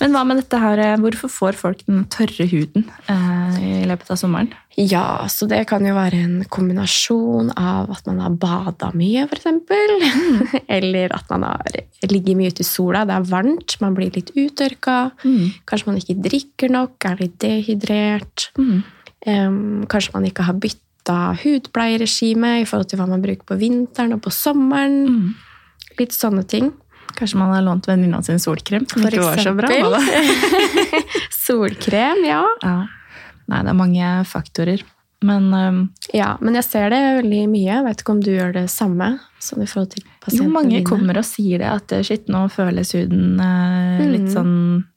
[0.00, 4.12] Men hva med dette her, eh, hvorfor får folk den tørre huden eh, i løpet
[4.12, 4.52] av sommeren?
[4.76, 9.46] Ja, så det kan jo være en kombinasjon av at man har bada mye, f.eks.
[10.76, 14.34] Eller at man har ligget mye ute i sola, det er varmt, man blir litt
[14.36, 14.98] uttørka.
[15.24, 18.50] Kanskje man ikke drikker nok, er litt dehydrert.
[18.60, 18.84] Mm.
[19.26, 24.18] Um, kanskje man ikke har bytta hudpleieregime i forhold til hva man bruker på vinteren
[24.18, 25.00] og på sommeren.
[25.08, 25.32] Mm.
[25.96, 26.74] Litt sånne ting.
[27.16, 29.70] Kanskje man har lånt venninna sin solkrem, som For ikke var så bra.
[29.72, 31.04] eksempel.
[31.46, 32.42] Solkrem, ja.
[32.62, 32.76] Ja.
[33.46, 34.82] Nei, det er mange faktorer.
[35.24, 35.78] Men um...
[36.12, 36.34] ja.
[36.44, 37.70] Men jeg ser det veldig mye.
[37.70, 39.14] Jeg vet ikke om du gjør det samme.
[39.46, 40.84] Sånn i forhold til pasientene jo, mange dine.
[40.88, 44.32] kommer og sier det, at eh, shit, nå føles huden eh, litt Mm.
[44.34, 44.54] sånn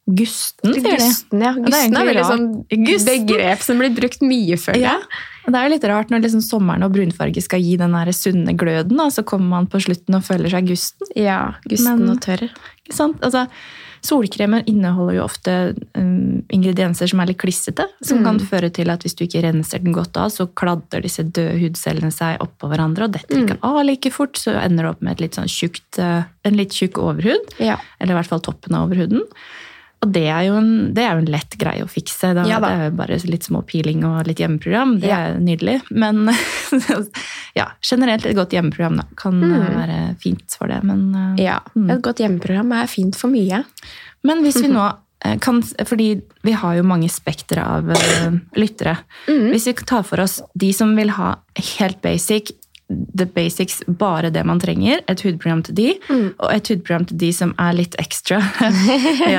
[0.09, 0.95] gusten, sier de.
[0.97, 1.51] Gusten, ja.
[1.53, 2.45] det er Gusten er, veldig sånn
[2.87, 3.09] Gusten?
[3.27, 4.79] begrep som blir brukt mye før.
[4.81, 4.95] Ja.
[5.45, 8.11] Og Det er jo litt rart når liksom sommeren og brunfarge skal gi den der
[8.13, 11.07] sunne gløden, og så kommer man på slutten og føler seg gusten.
[11.15, 12.49] ja gusten Men- og tørr.
[12.85, 13.21] Ikke sant?
[13.21, 13.47] Altså,
[14.05, 18.23] solkremer inneholder jo ofte um, ingredienser som er litt klissete, som Mm.
[18.25, 21.59] kan føre til at hvis du ikke renser den godt av, så kladder disse døde
[21.59, 25.19] hudcellene seg oppå hverandre og detter ikke av like fort, så ender du opp med
[25.21, 27.77] litt sånn tjukt, eh, en litt tjukk overhud, Ja.
[27.99, 29.21] eller i hvert fall toppen av overhuden.
[30.01, 32.29] Og det er jo en, det er jo en lett greie å fikse.
[32.37, 32.69] Da, Ja da.
[32.69, 34.93] det er jo bare litt små piling og litt hjemmeprogram.
[35.01, 35.17] Det Ja.
[35.33, 35.81] er nydelig.
[35.91, 36.29] Men
[37.59, 39.51] ja, generelt et godt hjemmeprogram da, kan Mm.
[39.51, 40.81] eh, være fint for det.
[40.83, 41.59] Men, eh, ja.
[41.75, 41.89] Mm.
[41.91, 43.63] Et godt hjemmeprogram er fint for mye.
[44.23, 44.87] men hvis vi nå
[45.25, 47.83] eh, kan Fordi vi har jo mange spektre av
[48.55, 48.97] lyttere.
[49.27, 49.49] Mm.
[49.51, 51.35] Hvis vi tar for oss de som vil ha
[51.77, 52.51] helt basic,
[52.89, 56.33] the basics, bare det man trenger, et hudprogram til de, Mm.
[56.39, 58.39] og et hudprogram til de som er litt ekstra.
[59.29, 59.31] ekstra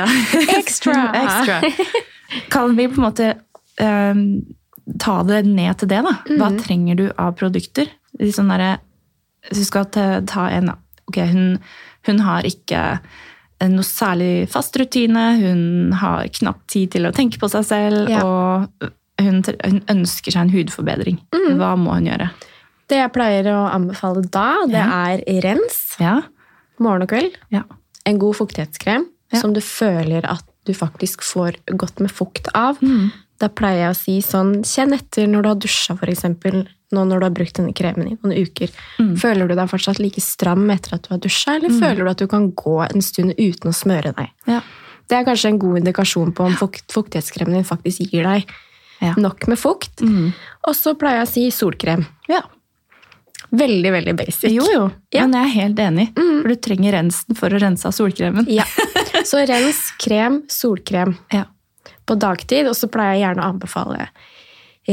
[0.59, 0.93] Extra.
[1.23, 1.61] Extra.
[2.49, 3.33] Kan vi på en måte
[3.81, 4.21] um,
[4.99, 6.13] ta det ned til det, da?
[6.29, 6.59] Hva Mm.
[6.63, 7.87] trenger du av produkter?
[8.19, 8.77] Sånn derre
[9.49, 10.69] Hvis du skal ta ta en.
[11.09, 11.57] Ok, hun,
[12.05, 12.99] hun har ikke
[13.67, 18.21] noe særlig fast rutine, hun har knapt tid til å tenke på seg selv, Ja.
[18.21, 18.69] og
[19.19, 21.17] hun, hun ønsker seg en hudforbedring.
[21.33, 21.57] Mm.
[21.57, 22.29] Hva må hun gjøre?
[22.91, 26.17] Det jeg pleier å anbefale da, det er rens Ja,
[26.81, 27.37] morgen og kveld.
[27.53, 27.63] ja.
[28.05, 29.39] En god fuktighetskrem Ja.
[29.39, 32.77] som du føler at du faktisk får godt med fukt av.
[32.81, 33.11] Mm.
[33.39, 36.25] Da pleier jeg å si sånn Kjenn etter når du har dusja, f.eks.
[36.91, 38.69] Nå når du har brukt denne kremen i noen uker.
[38.99, 39.13] Mm.
[39.17, 42.17] Føler du deg fortsatt like stram etter at du har dusja, eller føler du at
[42.19, 44.29] du kan gå en stund uten å smøre deg?
[44.47, 44.61] ja.
[45.11, 48.45] Det er kanskje en god indikasjon på om fukt, fuktighetskremen din faktisk gir deg
[49.01, 49.13] Ja.
[49.17, 49.97] nok med fukt.
[49.99, 50.33] Mm.
[50.67, 52.05] Og så pleier jeg å si solkrem.
[52.29, 52.41] ja.
[53.51, 54.51] Veldig, veldig basic.
[54.55, 54.83] Jo, jo.
[55.11, 55.25] Ja.
[55.27, 56.05] Men jeg er helt enig.
[56.15, 56.41] Mm.
[56.41, 58.45] For du trenger rensen for å rense av solkremen.
[58.49, 58.63] Ja.
[59.27, 61.43] Så rens, krem, solkrem Ja.
[62.07, 62.67] på dagtid.
[62.71, 64.07] Og så pleier jeg gjerne å anbefale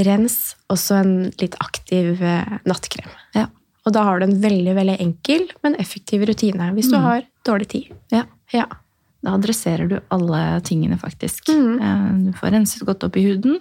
[0.04, 3.08] rens og så en litt aktiv eh, nattkrem.
[3.34, 3.46] Ja.
[3.86, 7.02] Og da har du en veldig veldig enkel, men effektiv rutine hvis du Mm.
[7.06, 7.86] har dårlig tid.
[8.12, 8.24] Ja.
[8.52, 8.66] Ja.
[9.24, 11.48] Da adresserer du alle tingene, faktisk.
[11.48, 11.80] Mhm.
[11.80, 13.60] Eh, Du får renset godt opp i huden.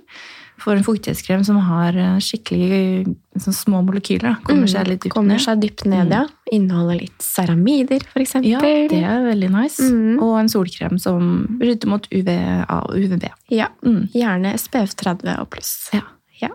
[0.58, 4.32] Får en fuktighetskrem som har eh, skikkelig sånn små molekyler.
[4.34, 4.36] da.
[4.48, 5.16] Kommer seg litt dypt Mm.
[5.16, 5.44] Kommer ned.
[5.46, 6.24] seg dypt ned, ja.
[6.52, 8.50] Inneholder litt ceramider, eksempel.
[8.50, 9.84] Ja, det er veldig nice.
[9.86, 10.18] Mm.
[10.24, 13.30] Og en solkrem som beskytter mot UVA og UVB.
[13.54, 13.68] Ja.
[13.86, 14.10] Mm.
[14.16, 15.90] Gjerne SPF 30 og pluss.
[15.94, 16.02] Ja.
[16.42, 16.50] Ja.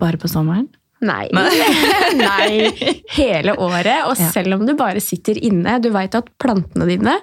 [0.00, 0.68] Bare på sommeren?
[1.00, 1.28] Nei.
[1.32, 2.70] Nei.
[3.16, 4.02] Hele året.
[4.10, 7.14] Og selv om du bare sitter inne Du vet at plantene dine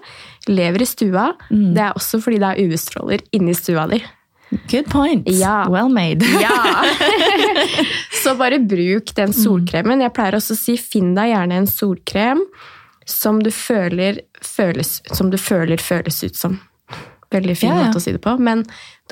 [0.50, 1.28] lever i stua.
[1.52, 1.74] Mm.
[1.76, 4.00] Det er også fordi det er UV-stråler inni stua di.
[4.50, 5.30] Good point.
[5.30, 5.68] Ja.
[5.70, 6.26] Well made.
[6.42, 6.86] Ja!
[8.24, 10.02] Så bare bruk den solkremen.
[10.04, 12.44] Jeg pleier også å si finn deg gjerne en solkrem
[13.08, 16.58] som du føler føles, som du føler, føles ut som.
[17.32, 18.38] Veldig fin Ja, måte å si det på.
[18.40, 18.64] Men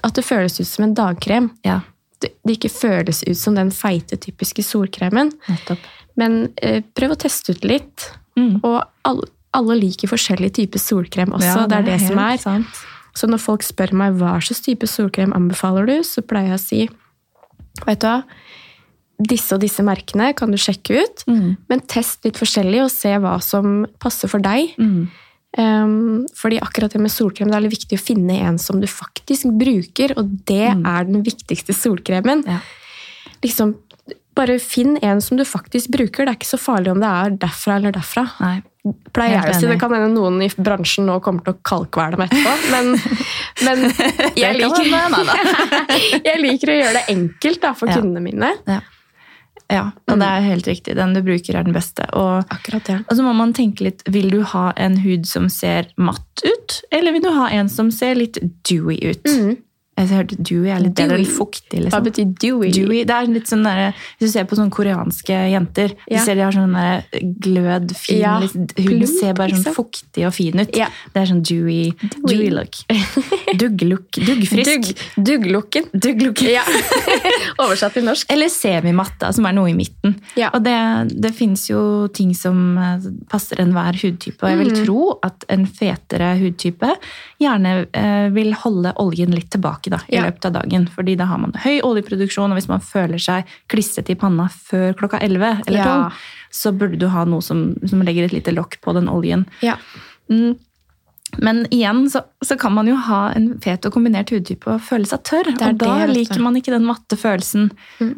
[0.04, 1.50] at det føles ut som en dagkrem.
[1.68, 1.82] Ja.
[2.24, 5.34] det det ikke føles ut som den feite, typiske solkremen.
[5.52, 5.80] Nettopp.
[6.20, 8.10] Men eh, prøv å teste ut litt.
[8.40, 8.60] Mm.
[8.64, 11.68] Og alle, alle liker forskjellige typer solkrem også.
[11.72, 12.38] det er det som er.
[12.42, 12.84] Sant.
[13.16, 16.64] Så når folk spør meg hva slags type solkrem anbefaler du, så pleier jeg å
[16.66, 16.82] si
[17.86, 18.24] vet du hva,
[19.32, 21.56] disse og disse merkene kan du sjekke ut, Mm.
[21.70, 24.74] men test litt forskjellig og se hva som passer for deg.
[24.78, 25.08] Mm.
[25.58, 28.88] Um, fordi akkurat det med solkrem, det er litt viktig å finne en som du
[28.88, 30.86] faktisk bruker, og det Mm.
[30.86, 32.44] er den viktigste solkremen.
[32.46, 32.60] Ja.
[33.42, 33.76] Liksom,
[34.36, 36.26] bare finn en som du faktisk bruker.
[36.26, 38.30] Det er ikke så farlig om det er derfra eller derfra.
[38.42, 38.64] Nei.
[39.16, 39.68] Pleier jeg å si.
[39.72, 42.92] Det kan hende noen i bransjen nå kommer til å kalkvele meg etterpå, men,
[43.66, 43.86] men
[44.38, 44.92] jeg, liker,
[46.30, 47.98] jeg liker å gjøre det enkelt da, for Ja.
[47.98, 48.52] kundene mine.
[49.66, 50.94] Ja, og det er helt riktig.
[51.00, 52.06] Den du bruker, er den beste.
[52.14, 53.00] Og, Akkurat ja.
[53.10, 56.76] og så må man tenke litt Vil du ha en hud som ser matt ut,
[56.94, 58.38] eller vil du ha en som ser litt
[58.70, 59.26] dewy ut?
[59.26, 59.56] Mm.
[59.96, 61.80] Jeg har hørt dewy er litt enn fuktig.
[61.80, 62.04] Hva liksom.
[62.04, 62.72] betyr dewy?
[62.76, 63.04] Dewey?
[63.08, 66.20] det er litt sånn der, Hvis du ser på sånne koreanske jenter, Ja.
[66.20, 66.76] du ser de har sånn
[67.40, 69.76] glød, fin Ja, litt, Huden ser bare sånn liksom.
[69.78, 70.76] fuktig og fin ut.
[70.76, 70.90] Ja.
[71.14, 71.94] Det er sånn dewy,
[72.28, 72.50] Dewey.
[72.52, 72.76] look.
[73.56, 74.12] Dugg-look.
[74.20, 74.66] Duggfrisk.
[74.68, 75.88] Dugg, dugglooken.
[75.94, 76.42] Dugg-look.
[76.42, 76.64] Ja.
[77.64, 78.28] Oversatt til norsk.
[78.34, 80.16] Eller semimatta, som er noe i midten.
[80.36, 80.50] Ja.
[80.56, 80.76] Og det,
[81.24, 84.42] det fins jo ting som eh, passer enhver hudtype.
[84.44, 84.84] Og jeg vil Mm.
[84.84, 86.90] tro at en fetere hudtype
[87.40, 90.26] gjerne eh, vil holde oljen litt tilbake da, i Ja.
[90.28, 90.88] løpet av dagen.
[90.88, 94.94] Fordi da har man høy oljeproduksjon, og hvis man føler seg klissete i panna før
[94.94, 96.10] klokka 11 eller Ja.
[96.10, 96.12] 12,
[96.52, 99.46] så burde du ha noe som, som legger et lite lokk på den oljen.
[99.62, 99.76] Ja.
[100.30, 100.56] Mm.
[101.42, 105.08] Men igjen så, så kan man jo ha en fet og kombinert hudtype og føle
[105.10, 105.50] seg tørr.
[105.52, 107.72] Og da det, liker man ikke den matte følelsen.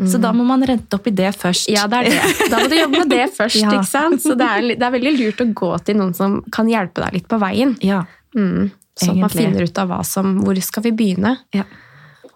[0.05, 1.69] Så da må man rente opp i det først.
[1.71, 2.35] Ja, det er det.
[2.51, 3.61] Da må du jobbe med det først.
[3.63, 3.71] Ja.
[3.73, 4.21] ikke sant?
[4.21, 7.17] Så det er, det er veldig lurt å gå til noen som kan hjelpe deg
[7.17, 7.73] litt på veien.
[7.81, 8.03] Ja.
[8.37, 8.69] Mm.
[8.97, 11.63] Så man finner ut av hva som, hvor skal vi begynne, ja.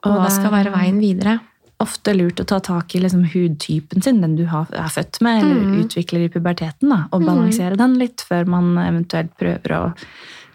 [0.05, 1.39] og hva det skal være veien videre.
[1.81, 5.41] Ofte lurt å ta tak i liksom hudtypen sin, den du har, er født med,
[5.41, 5.79] eller Mm.
[5.85, 9.81] utvikler i puberteten, da, og balansere den litt før man eventuelt prøver å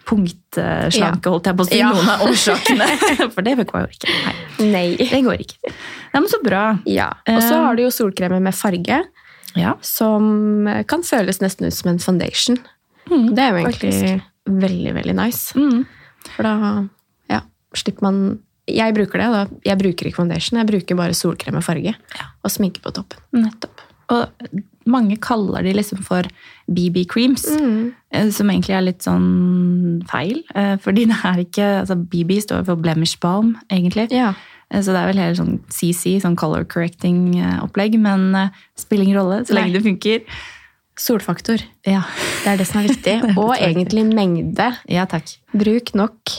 [0.07, 1.89] punktslanke, holdt jeg på å si, Ja.
[1.91, 2.87] noen av årsakene.
[3.35, 4.13] For det går jo ikke.
[4.63, 5.09] Nei, Nei.
[5.11, 5.73] det går ikke.
[6.13, 6.63] Nei, men så bra.
[6.87, 7.09] Ja.
[7.27, 9.03] Og så har du jo solkremer med farge,
[9.57, 9.73] Ja.
[9.81, 12.57] som kan føles nesten ut som en foundation.
[13.07, 14.23] Det er jo egentlig faktisk.
[14.47, 15.53] veldig, veldig nice.
[15.57, 15.85] Mm.
[16.37, 16.53] For da
[17.33, 17.41] ja,
[17.75, 18.21] slipper man
[18.67, 19.27] Jeg bruker det.
[19.33, 19.43] da.
[19.65, 21.93] Jeg bruker ikke foundation, jeg bruker bare solkrem med farge.
[22.43, 23.21] Og sminke på toppen.
[23.33, 23.83] Nettopp.
[24.11, 24.27] Og
[24.87, 26.27] mange kaller de liksom for
[26.71, 28.29] BB creams, mm.
[28.31, 30.43] som egentlig er litt sånn feil.
[30.55, 34.07] eh, Fordi det er ikke altså BB står for blemish balm, egentlig.
[34.15, 34.33] Ja.
[34.71, 39.19] Eh, Så det er vel hele sånn CC, sånn color correcting-opplegg, men eh, spiller ingen
[39.19, 39.79] rolle så lenge Nei.
[39.79, 40.23] det funker.
[40.97, 41.61] Solfaktor.
[41.85, 42.01] Ja,
[42.43, 43.15] Det er det som er viktig.
[43.41, 44.71] Og egentlig mengde.
[44.89, 45.35] ja takk.
[45.53, 46.33] Bruk nok.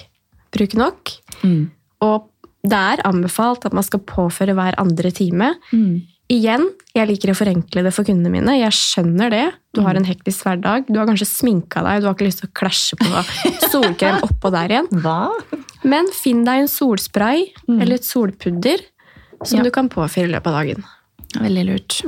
[0.55, 1.13] Bruk nok.
[1.45, 1.71] Mm.
[2.03, 2.29] Og
[2.67, 5.55] det er anbefalt at man skal påføre hver andre time.
[5.73, 6.03] Mm.
[6.29, 8.53] Igjen, jeg liker å forenkle det for kundene mine.
[8.59, 9.45] Jeg skjønner det.
[9.73, 9.87] Du Mm.
[9.87, 10.85] har en hektisk hverdag.
[10.91, 13.09] Du har kanskje sminka deg, du har ikke lyst til å klasje på
[13.73, 14.89] solkrem oppå der igjen.
[15.01, 15.31] Hva?
[15.85, 17.81] Men finn deg en solspray Mm.
[17.81, 18.79] eller et solpudder
[19.45, 19.63] som Ja.
[19.65, 20.85] du kan påføre i løpet av dagen.
[21.39, 22.03] Veldig lurt.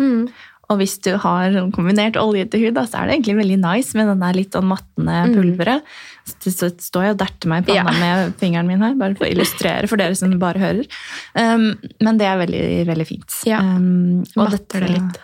[0.70, 3.96] Og hvis du har sånn kombinert til hud, da, så er det egentlig veldig nice
[3.98, 5.82] med den der litt sånn mattende pulveret.
[6.30, 7.98] Så så står jeg og derter meg i panna Ja.
[7.98, 10.86] med fingeren min her, bare for å illustrere for dere som bare hører.
[11.34, 13.40] Um, men det er veldig, veldig fint.
[13.50, 13.58] Ja.
[13.64, 15.18] Um, og Matter dette, det litt.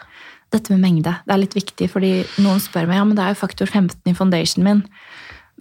[0.57, 3.37] dette med mengde, det er litt viktig, fordi noen spør meg, ja, men det er
[3.37, 4.83] jo faktor 15 i foundationen min.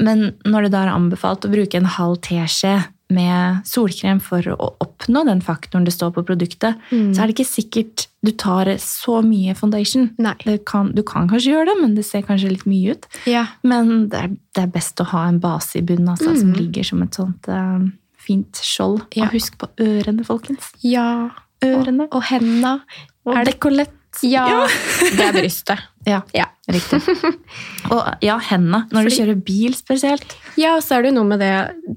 [0.01, 2.73] Men når det da er anbefalt å bruke en halv teskje
[3.13, 7.13] med solkrem for å oppnå den faktoren det står på produktet, Mm.
[7.13, 10.09] så er det ikke sikkert du tar så mye foundation.
[10.17, 10.33] Nei.
[10.43, 13.05] Det kan, du kan kanskje gjøre det, men det ser kanskje litt mye ut.
[13.29, 13.45] Ja.
[13.63, 16.57] Men det er, det er best å ha en base i bunnen altså, som Mm.
[16.57, 17.85] ligger som et sånt uh,
[18.17, 19.03] fint skjold.
[19.15, 19.25] Ja.
[19.27, 20.71] Og husk på ørene, folkens.
[20.81, 21.29] ja.
[21.63, 22.07] Ørene.
[22.11, 22.81] Og henda.
[23.25, 24.23] Og dekolett dekollett.
[24.23, 24.67] Ja.
[25.17, 25.79] Det er brystet.
[26.05, 26.45] Ja, Ja.
[26.69, 26.99] riktig.
[27.93, 28.83] Og ja, hendene.
[28.93, 30.35] Når du kjører bil spesielt.
[30.57, 31.51] Ja, og så er det jo noe med det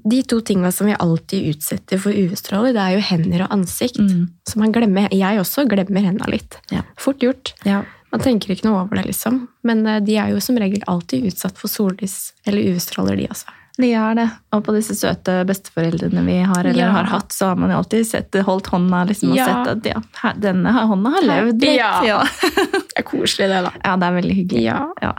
[0.09, 3.99] De to tinga som vi alltid utsetter for UV-stråler, det er jo hender og ansikt.
[4.01, 4.27] Mm.
[4.49, 6.57] Så man glemmer Jeg også glemmer henda litt.
[6.73, 6.83] Ja.
[6.97, 7.53] Fort gjort.
[7.65, 7.83] Ja.
[8.09, 9.43] Man tenker ikke noe over det, liksom.
[9.63, 13.53] Men eh, de er jo som regel alltid utsatt for sollys eller UV-stråler, de også.
[13.79, 14.25] De er det.
[14.51, 16.89] Og på disse søte besteforeldrene vi har, eller Ja.
[16.91, 19.45] har hatt, så har man jo alltid sett, holdt hånda liksom, og Ja.
[19.47, 21.79] sett at ja, her- denne hånda har levd litt.
[21.79, 22.23] Ja.
[22.89, 23.71] Det er koselig, det, da.
[23.85, 24.63] ja, det er veldig hyggelig.
[24.65, 25.13] Ja.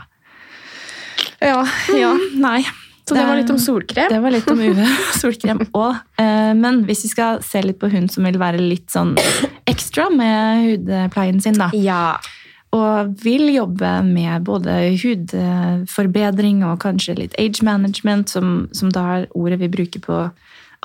[1.41, 2.13] Ja.
[2.37, 2.61] Nei.
[3.07, 4.07] Så det var litt om solkrem.
[4.13, 4.77] Det var litt om UV
[5.19, 5.97] solkrem òg.
[6.55, 9.15] Men hvis vi skal se litt på hun som vil være litt sånn
[9.67, 12.17] ekstra med hudpleien sin, da, Ja.
[12.71, 19.29] Og vil jobbe med både hudforbedring og kanskje litt age management, som, som da er
[19.35, 20.19] ordet vi bruker på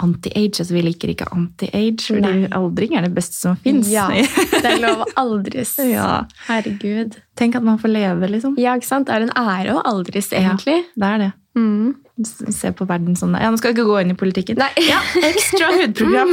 [0.03, 0.61] anti-age.
[0.61, 2.51] Altså, vi liker ikke anti-age, fordi Nei.
[2.59, 3.89] aldring er det beste som fins.
[3.93, 4.09] Ja,
[4.63, 5.77] det er lov å aldres.
[5.87, 6.27] Ja.
[6.51, 7.17] Herregud.
[7.39, 8.59] Tenk at man får leve, liksom.
[8.61, 9.09] Ja, ikke sant?
[9.09, 10.83] Det er en ære å aldres, egentlig.
[10.97, 11.33] Det er det.
[11.57, 11.95] Mm.
[12.25, 13.35] Se på verden sånn.
[13.41, 14.59] Ja, Nå skal jeg ikke gå inn i politikken.
[14.61, 14.71] Nei.
[14.87, 16.31] Ja, Ekstra hudprogram.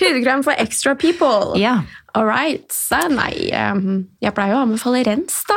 [0.00, 1.54] hudprogram for extra people.
[1.60, 1.78] Ja.
[2.14, 2.64] All right.
[2.72, 5.56] Så, nei, ehm, jeg pleier jo å anbefale rens, da.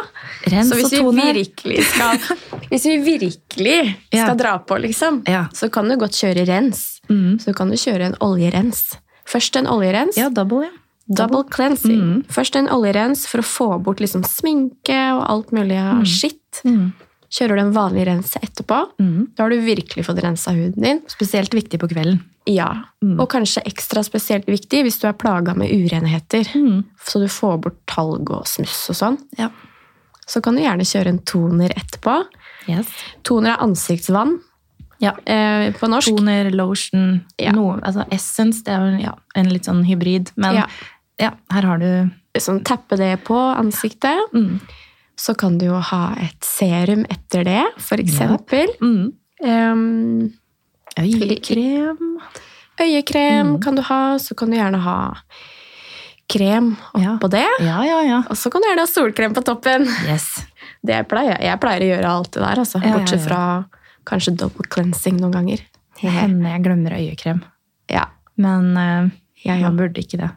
[0.51, 1.01] Rens så hvis vi
[1.37, 2.17] virkelig skal,
[2.71, 3.77] hvis vi virkelig
[4.15, 4.25] Ja.
[4.25, 5.45] skal dra på, liksom, Ja.
[5.53, 6.99] så kan du godt kjøre rens.
[7.09, 7.37] Mm.
[7.43, 8.95] Så kan du kjøre en oljerens.
[9.27, 10.17] Først en oljerens.
[10.17, 10.73] Ja, double, ja.
[11.07, 11.99] Double cleansing.
[12.03, 12.23] Mm.
[12.27, 16.59] Først en oljerens for å få bort liksom sminke og alt mulig av skitt.
[16.67, 16.89] Mm.
[17.29, 19.27] Kjører du en vanlig rense etterpå, Mm.
[19.35, 21.01] da har du virkelig fått rensa huden din.
[21.07, 22.21] Spesielt viktig på kvelden.
[22.47, 23.19] Ja, Mm.
[23.19, 26.45] Og kanskje ekstra spesielt viktig hvis du er plaga med urenheter.
[26.55, 26.85] Mm.
[27.05, 29.17] Så du får bort talg og smuss og sånn.
[29.37, 29.49] Ja.
[30.25, 32.23] Så kan du gjerne kjøre en toner etterpå.
[32.67, 32.87] Yes.
[33.23, 34.39] Toner er ansiktsvann
[34.99, 35.11] Ja.
[35.25, 36.07] eh, på norsk.
[36.17, 37.51] Toner, lotion, Ja.
[37.51, 40.31] noe Altså essence, det er ja, en litt sånn hybrid.
[40.37, 40.55] Men
[41.19, 41.31] ja.
[41.51, 44.17] Her har du Sånn, tappe det på ansiktet.
[44.33, 44.59] mm.
[45.17, 48.69] Så kan du jo ha et serum etter det, for eksempel.
[48.81, 49.13] Mm.
[49.41, 50.33] Um,
[50.97, 52.19] Øyekrem.
[52.81, 53.61] øyekrem Mm.
[53.61, 55.13] kan du ha, så kan du gjerne ha
[56.29, 57.15] krem Ja.
[57.17, 57.45] oppå det.
[57.61, 58.23] Ja, ja, ja.
[58.29, 59.87] Og så kan du gjerne ha solkrem på toppen.
[60.07, 60.45] Yes.
[60.85, 61.41] Det pleier jeg.
[61.49, 62.79] Jeg pleier å gjøre alt det der, altså.
[62.83, 63.27] Ja, ja, Bortsett ja.
[63.27, 63.65] fra
[64.05, 65.59] kanskje double cleansing noen ganger.
[65.99, 67.41] Hender jeg glemmer øyekrem.
[67.89, 68.05] Ja,
[68.37, 69.09] Men uh,
[69.43, 69.77] jeg man òg.
[69.81, 70.29] burde ikke det.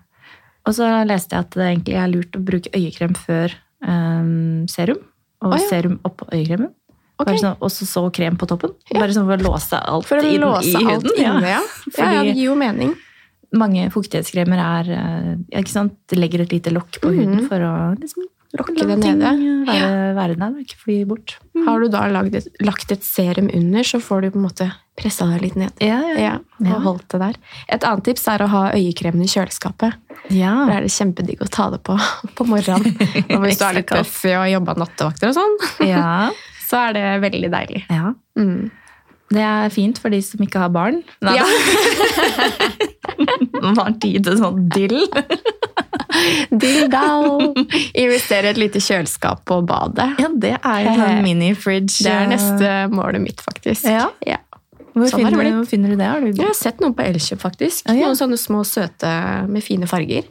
[0.66, 5.00] Og så leste jeg at det egentlig er lurt å bruke øyekrem før eh, serum.
[5.40, 5.68] Og ah, ja.
[5.70, 6.74] serum oppå øyekremen.
[7.20, 7.36] Okay.
[7.36, 8.72] Sånn, og så så krem på toppen.
[8.90, 9.00] Ja.
[9.00, 11.18] Bare sånn for å låse alt For å inn låse i alt huden.
[11.20, 11.60] inne, ja.
[11.92, 12.94] Fordi- ja, det gir jo mening.
[13.52, 15.96] Mange fuktighetskremer er eh, ikke sant?
[16.16, 17.18] Legger et lite lokk på Mhm.
[17.18, 18.24] huden for å liksom,
[18.58, 19.30] Lokke det nede.
[19.68, 21.36] være, være der ikke fly bort.
[21.66, 24.66] Har du da et, lagt et serum under, så får du på en måte
[24.98, 25.70] pressa deg litt ned.
[25.80, 26.16] Ja, ja.
[26.18, 26.74] Ja, Ja.
[26.74, 27.36] og holdt det der.
[27.68, 29.94] Et annet tips er å ha øyekremen i kjøleskapet.
[30.34, 30.54] ja.
[30.66, 31.94] Da er det kjempedigg å ta det på
[32.36, 32.90] på morgenen.
[33.36, 35.56] Og hvis du er litt tøff i å jobba nattevakter og sånn,
[35.88, 36.30] ja.
[36.68, 37.84] så er det veldig deilig.
[37.88, 38.14] ja.
[38.38, 38.70] Mm.
[39.30, 41.04] Det er fint for de som ikke har barn.
[41.22, 41.46] Nei, Ja.
[43.60, 45.02] Man har tid til sånn dill.
[46.50, 47.52] Dilldall!
[47.94, 50.08] Investere et lite kjøleskap på badet.
[50.20, 52.02] Ja, det er sånn mini-fridge.
[52.06, 53.86] Det er neste målet mitt, faktisk.
[53.88, 54.08] Ja.
[54.26, 54.40] Ja.
[54.90, 56.06] Hvor, Sånn finner, du, hvor finner du det?
[56.10, 56.30] Har du...
[56.34, 57.86] Jeg har sett noen på Elkjøp, faktisk.
[57.86, 58.08] Ja, ja.
[58.10, 59.10] Noen sånne små søte
[59.48, 60.26] med fine farger.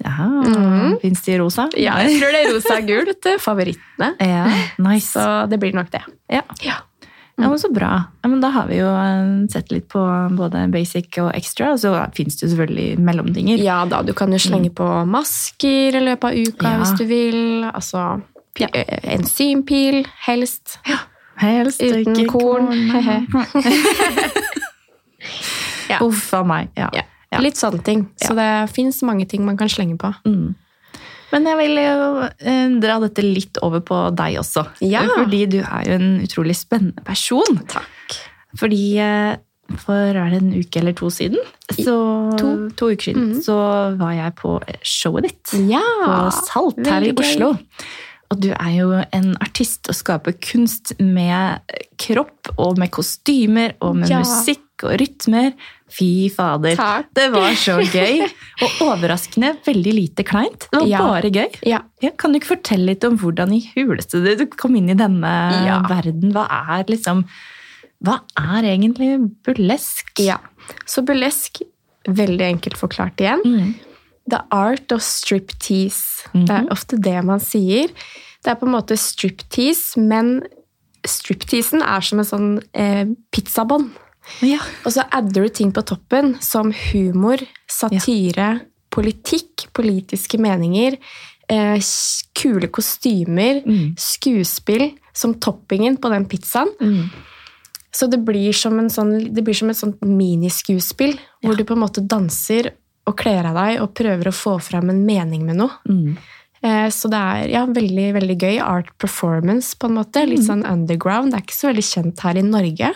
[0.00, 0.94] Ja, Mhm.
[1.02, 1.66] Fins de i rosa?
[1.76, 3.32] Ja, jeg tror det er rosa og gul, vet du.
[3.42, 4.12] Favorittene.
[4.22, 4.44] Ja,
[4.80, 5.10] nice.
[5.12, 6.00] Så det blir nok det.
[6.32, 6.40] Ja.
[6.64, 6.78] Ja.
[7.38, 7.90] Ja, men Så bra.
[8.22, 10.02] Ja, men da har vi jo eh, sett litt på
[10.36, 13.62] både basic og extra, og så fins det jo selvfølgelig mellomdinger.
[13.62, 16.80] Ja da, du kan jo slenge på masker i løpet av uka Ja.
[16.82, 17.40] hvis du vil.
[17.70, 18.20] Altså
[18.58, 18.68] ja.
[19.14, 20.80] enzympil, helst.
[21.38, 22.72] Helst Uten ikke korn.
[25.88, 26.02] Ja.
[26.04, 26.68] Uff a meg.
[26.76, 26.90] Ja.
[26.92, 27.02] Ja.
[27.32, 27.40] Ja.
[27.44, 28.06] Litt sånne ting.
[28.20, 30.12] Så det fins mange ting man kan slenge på.
[30.28, 30.54] Mm.
[31.32, 34.64] Men jeg vil jo eh, dra dette litt over på deg også.
[34.80, 35.02] Ja.
[35.16, 37.60] Fordi du er jo en utrolig spennende person.
[37.68, 38.16] Takk.
[38.56, 39.36] Fordi eh,
[39.84, 41.36] for er det en uke eller to siden,
[41.76, 41.96] så,
[42.40, 42.52] To.
[42.88, 43.42] uker siden, Mhm.
[43.44, 43.58] så
[44.00, 45.82] var jeg på showet ditt Ja!
[46.06, 47.18] på Salt her i gøy.
[47.20, 47.50] Oslo.
[48.30, 51.60] Og du er jo en artist og skaper kunst med
[52.00, 54.18] kropp og med kostymer og med Ja.
[54.20, 55.52] musikk og rytmer.
[55.90, 56.76] Fy fader.
[56.76, 57.06] Takk.
[57.16, 58.26] Det var så gøy.
[58.62, 60.66] Og overraskende veldig lite kleint.
[60.70, 60.98] Det var Ja.
[60.98, 61.58] bare gøy.
[61.66, 61.80] Ja.
[62.02, 65.32] Ja, kan du ikke fortelle litt om hvordan i huleste du kom inn i denne
[65.88, 66.32] verden?
[66.32, 66.46] Hva
[66.78, 67.24] er liksom
[68.04, 70.12] Hva er egentlig burlesk?
[70.20, 70.36] ja.
[70.86, 71.62] Så burlesk,
[72.06, 73.40] veldig enkelt forklart igjen.
[73.44, 73.74] Mm.
[74.30, 76.28] The art of striptease.
[76.32, 76.50] Det Mhm.
[76.50, 77.88] er ofte det man sier.
[78.44, 80.42] Det er på en måte striptease, men
[81.06, 83.90] stripteasen er som en sånn eh, pizzabånd.
[84.44, 84.58] Ja.
[84.84, 87.38] Og så adder du ting på toppen, som humor,
[87.68, 88.60] satire,
[88.90, 90.96] politikk, politiske meninger,
[91.48, 91.78] eh,
[92.34, 93.94] kule kostymer, Mm.
[93.96, 96.68] skuespill, som toppingen på den pizzaen.
[96.80, 97.10] Mm.
[97.92, 101.72] Så det blir som, en sånn, det blir som et sånt miniskuespill, hvor du på
[101.74, 102.70] en måte danser
[103.06, 105.70] og kler av deg og prøver å få fram en mening med noe.
[105.88, 106.16] Mm.
[106.62, 108.60] Eh, Så det er ja, veldig, veldig gøy.
[108.60, 110.26] Art performance, på en måte.
[110.28, 111.32] Litt sånn underground.
[111.32, 112.94] Det er ikke så veldig kjent her i Norge.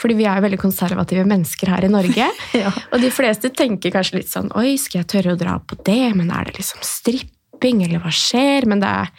[0.00, 2.28] Fordi vi er jo veldig konservative mennesker her i Norge.
[2.56, 2.70] Ja.
[2.94, 6.14] Og de fleste tenker kanskje litt sånn Oi, skal jeg tørre å dra på det?
[6.16, 8.68] Men er det liksom stripping, eller hva skjer?
[8.70, 9.10] Men det er,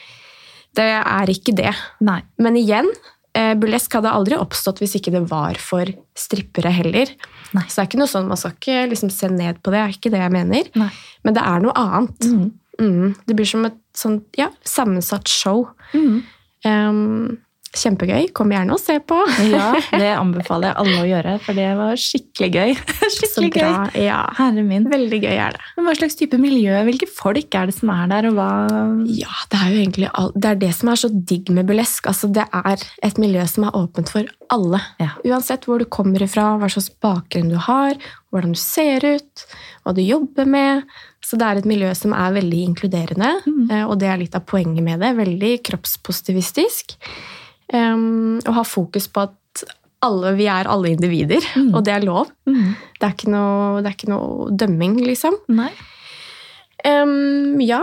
[0.79, 1.73] det er ikke det.
[2.05, 2.19] Nei.
[2.41, 2.89] Men igjen,
[3.37, 7.13] eh, burlesk hadde aldri oppstått hvis ikke det var for strippere heller.
[7.57, 7.65] Nei.
[7.67, 9.83] Så det er ikke noe sånn, man skal ikke liksom se ned på det, det
[9.85, 10.71] er ikke det jeg mener.
[10.81, 10.93] Nei.
[11.27, 12.29] Men det er noe annet.
[12.31, 12.47] Mm.
[12.77, 13.15] Mm.
[13.25, 15.67] Det blir som et sånt, ja, sammensatt show.
[15.93, 16.23] Mm.
[16.65, 17.37] Um,
[17.77, 18.29] Kjempegøy.
[18.35, 19.19] Kom gjerne og se på.
[19.47, 22.73] Ja, det anbefaler jeg alle å gjøre, for det var skikkelig gøy.
[23.17, 24.01] Skikkelig gøy.
[24.07, 24.19] Ja.
[24.37, 24.87] Herre min.
[24.91, 25.63] Veldig gøy er det.
[25.77, 28.49] Men hva slags type miljø, hvilke folk er det som er der, og hva
[29.07, 32.09] Ja, det er jo egentlig all, det er det som er så digg med burlesk.
[32.11, 34.81] Altså, det er et miljø som er åpent for alle.
[35.01, 35.13] Ja.
[35.27, 37.97] Uansett hvor du kommer ifra, hva slags bakgrunn du har,
[38.31, 39.47] hvordan du ser ut,
[39.83, 40.85] hva du jobber med.
[41.23, 43.71] Så det er et miljø som er veldig inkluderende, mm.
[43.87, 45.15] og det er litt av poenget med det.
[45.17, 46.95] Veldig kroppspositivistisk.
[47.73, 49.63] Um, og ha fokus på at
[50.05, 51.41] alle, vi er alle individer,
[51.73, 52.29] og det er lov.
[52.47, 52.75] Mm.
[53.01, 55.35] Det er noe, det er ikke noe dømming, liksom.
[55.49, 55.71] Nei.
[56.85, 57.81] Um, ja.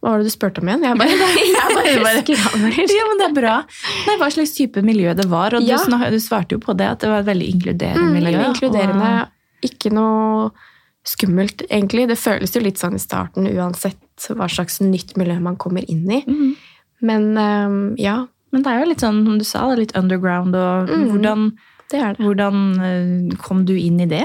[0.00, 0.84] Hva var det du spurte om igjen?
[0.86, 3.54] Jeg bare, jeg bare bare Ja, men det er bra.
[4.06, 5.80] Nei, hva slags type miljø det var, og Ja.
[5.82, 8.44] du, du svarte jo på det, at det var et veldig inkluderende Mm, miljø.
[8.52, 9.10] inkluderende.
[9.26, 9.32] og-
[9.66, 10.50] Ikke noe
[11.06, 12.06] skummelt, egentlig.
[12.08, 16.06] Det føles jo litt sånn i starten, uansett hva slags nytt miljø man kommer inn
[16.10, 16.22] i.
[16.26, 16.56] Mm.
[17.02, 19.96] Men um, ja, Men det er jo litt sånn, som du sa, det er litt
[20.00, 21.06] underground, og Mm.
[21.12, 21.42] hvordan,
[21.92, 22.16] det det.
[22.24, 24.24] hvordan eh, kom du inn i det?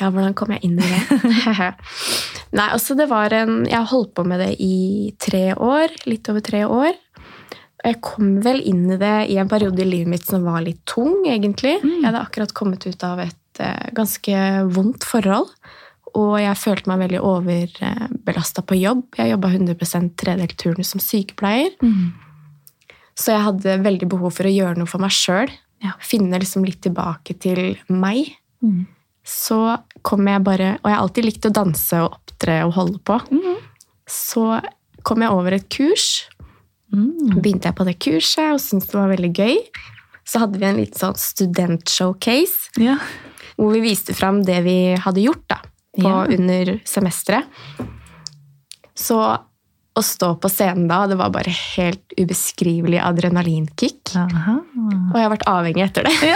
[0.00, 1.70] Ja, hvordan kom jeg inn i det?
[2.58, 5.92] Nei, altså det var en Jeg holdt på med det i tre år.
[6.10, 6.96] Litt over tre år.
[7.20, 10.64] Og jeg kom vel inn i det i en periode i livet mitt som var
[10.64, 11.78] litt tung, egentlig.
[11.84, 12.00] Mm.
[12.00, 14.40] Jeg hadde akkurat kommet ut av et uh, ganske
[14.74, 15.52] vondt forhold.
[16.18, 19.04] Og jeg følte meg veldig overbelasta på jobb.
[19.16, 21.70] Jeg jobba 100 tredelt turnus som sykepleier.
[23.20, 25.50] Så jeg hadde veldig behov for å gjøre noe for meg sjøl.
[25.84, 25.92] Ja.
[26.04, 28.86] Finne liksom litt tilbake til meg Mm.
[29.24, 32.98] så kom jeg bare Og jeg har alltid likt å danse og opptre og holde
[33.08, 33.16] på.
[33.32, 33.56] Mm.
[34.06, 34.60] Så
[35.02, 36.26] kom jeg over et kurs.
[36.92, 37.40] Mm.
[37.40, 39.56] Begynte jeg på det kurset og syntes det var veldig gøy.
[40.28, 42.98] Så hadde vi en liten sånn studentshowcase Ja.
[43.56, 45.60] hvor vi viste fram det vi hadde gjort da,
[45.96, 46.26] på, Ja.
[46.28, 47.44] under semesteret.
[48.94, 49.16] Så
[50.00, 54.14] å stå på scenen da, det var bare helt ubeskrivelig adrenalinkick.
[54.18, 54.56] Aha.
[55.10, 56.32] Og jeg har vært avhengig etter det.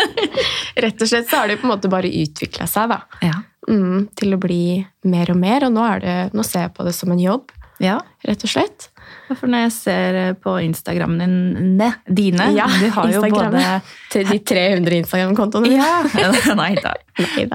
[0.84, 3.00] Rett og slett så har det på en måte bare utvikla seg, da.
[3.24, 3.40] Ja.
[3.70, 4.62] Mm, til å bli
[5.08, 7.52] mer og mer, og nå, det, nå ser jeg på det som en jobb,
[7.82, 8.00] ja.
[8.26, 8.91] rett og slett.
[9.38, 13.62] For når jeg ser eh, på Instagrammen din, ne, dine Ja, Du har jo både
[14.12, 15.74] Til de 300 Instagram-kontoene.
[15.76, 16.32] ja.
[16.62, 16.94] Nei da.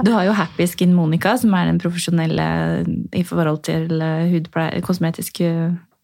[0.04, 2.48] Du har jo Happy Skin Monica, som er den profesjonelle
[3.16, 5.52] i forhold til eh, hudpleie, kosmetiske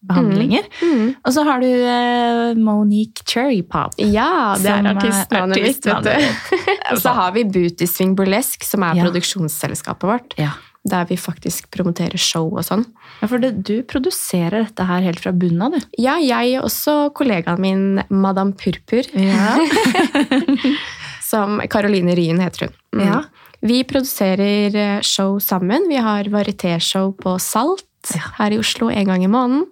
[0.03, 0.65] behandlinger.
[0.83, 1.13] Mm.
[1.23, 3.93] Og så har du eh, Monique Cherry Pop.
[4.03, 6.59] Ja, det er artistnavnet mitt, vet du.
[7.03, 9.05] Så har vi Booty Swing Burlesque, som er Ja.
[9.07, 10.35] produksjonsselskapet vårt.
[10.37, 10.51] Ja.
[10.83, 12.83] Der vi faktisk promoterer show og sånn.
[13.21, 15.85] Ja, for det, du produserer dette her helt fra bunnen av, du.
[16.03, 19.55] Ja, jeg og også kollegaen min, Madame Purpur, Ja.
[21.23, 22.75] som Caroline Ryen heter hun.
[22.99, 23.05] Mm.
[23.07, 23.21] Ja.
[23.63, 25.87] Vi produserer eh, show sammen.
[25.89, 28.21] Vi har varietéshow på Salt Ja.
[28.37, 29.63] her i Oslo en gang i måneden.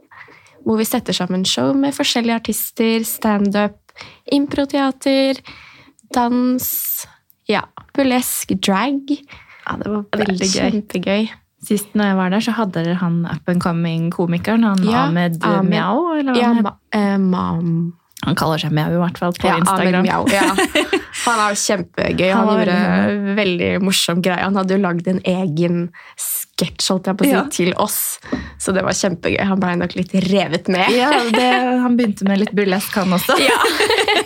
[0.63, 3.76] Hvor vi setter sammen show med forskjellige artister, standup,
[4.32, 5.41] improteater,
[6.15, 7.08] dans,
[7.50, 7.65] ja,
[7.97, 9.12] burlesk, drag.
[9.71, 10.67] Ja, det var Det veldig gøy.
[10.75, 11.31] Kjempegøy.
[11.62, 15.38] Sist når jeg var der, så hadde dere han up and coming-komikeren, han Ja, Ahmed,
[15.45, 15.69] Ahmed.
[15.69, 17.73] Mjau, eller hva Ja, han eh, mam...
[18.25, 20.05] Han kaller seg Mjau i hvert fall på Ja, Instagram.
[20.05, 20.43] Mjau, ja.
[21.25, 22.27] Han er kjempegøy.
[22.31, 24.41] Han, Han gjorde veldig veldig morsom greie.
[24.45, 25.79] Han hadde jo lagd en egen
[26.21, 27.41] sketsj si, Ja.
[27.49, 28.19] til oss.
[28.62, 29.41] Så det var kjempegøy.
[29.49, 30.93] Han blei nok litt revet med.
[30.93, 31.49] Ja, det,
[31.81, 33.38] han begynte med litt burlesk, han også.
[33.41, 33.57] Ja.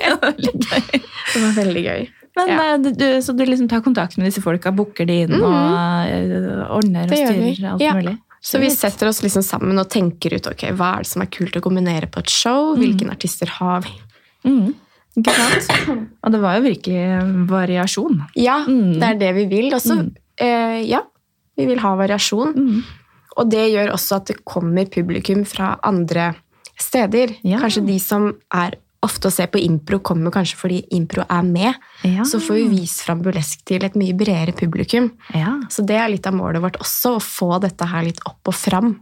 [0.05, 1.01] Det var veldig gøy.
[1.33, 2.03] Det var veldig gøy.
[2.35, 2.73] Men, Ja.
[2.73, 6.71] eh, du, så du liksom tar kontakt med disse folka, booker de inn eh, ordner
[6.71, 7.09] og Mhm.
[7.09, 7.93] Det og styrer alt Ja.
[7.93, 8.17] mulig?
[8.41, 11.25] Så vi setter oss liksom sammen og tenker ut ok, hva er det som er
[11.33, 12.75] kult å kombinere på et show.
[12.77, 13.93] Hvilke artister har vi?
[14.45, 14.75] Mm.
[15.17, 18.21] Og det var jo virkelig variasjon.
[18.35, 18.99] Ja, Mm.
[18.99, 19.71] det er det vi vil.
[19.73, 20.15] Også, Mm.
[20.37, 21.01] eh, ja,
[21.57, 22.53] vi vil ha variasjon.
[22.53, 22.83] Mm.
[23.37, 26.35] Og det gjør også at det kommer publikum fra andre
[26.79, 27.35] steder.
[27.43, 27.57] Ja.
[27.59, 31.77] Kanskje de som er ofte å se på impro, kommer kanskje fordi impro er med.
[32.03, 32.25] Ja.
[32.27, 35.11] Så får vi vist fram burlesk til et mye bredere publikum.
[35.33, 35.53] ja.
[35.69, 38.57] Så det er litt av målet vårt også, å få dette her litt opp og
[38.57, 38.95] fram.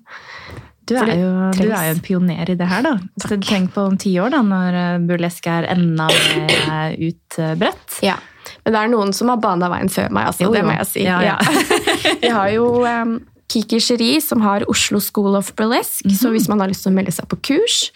[0.85, 2.97] Du er, jo, du er jo en pioner i det her, da.
[3.23, 7.99] Så Tenk på om ti år, da, når eh, burlesk er enda mer utbredt.
[8.03, 8.17] Ja.
[8.65, 10.89] Men det er noen som har bana veien før meg, altså, Jo, det må jeg
[10.89, 11.05] si.
[11.07, 11.37] Ja, ja.
[12.25, 13.15] vi har jo um,
[13.51, 16.03] Kiki Cherie, som har Oslo School of Burlesque.
[16.11, 16.35] Så Mhm.
[16.35, 17.91] hvis man har lyst til å melde seg på kurs,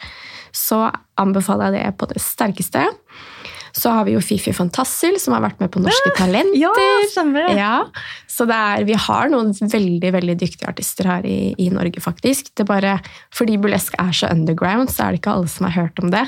[0.58, 0.88] så
[1.22, 2.86] anbefaler jeg det på det sterkeste.
[3.78, 6.58] Så har vi jo Fifi Fantassil, som har vært med på Norske Talenter.
[6.58, 6.72] Ja,
[7.12, 7.74] stemmer Ja,
[8.32, 12.50] så er, vi har noen veldig veldig dyktige artister her i, i Norge, faktisk.
[12.56, 12.96] Det er bare,
[13.36, 16.26] fordi burlesk er så underground, så er det ikke alle som har hørt om det.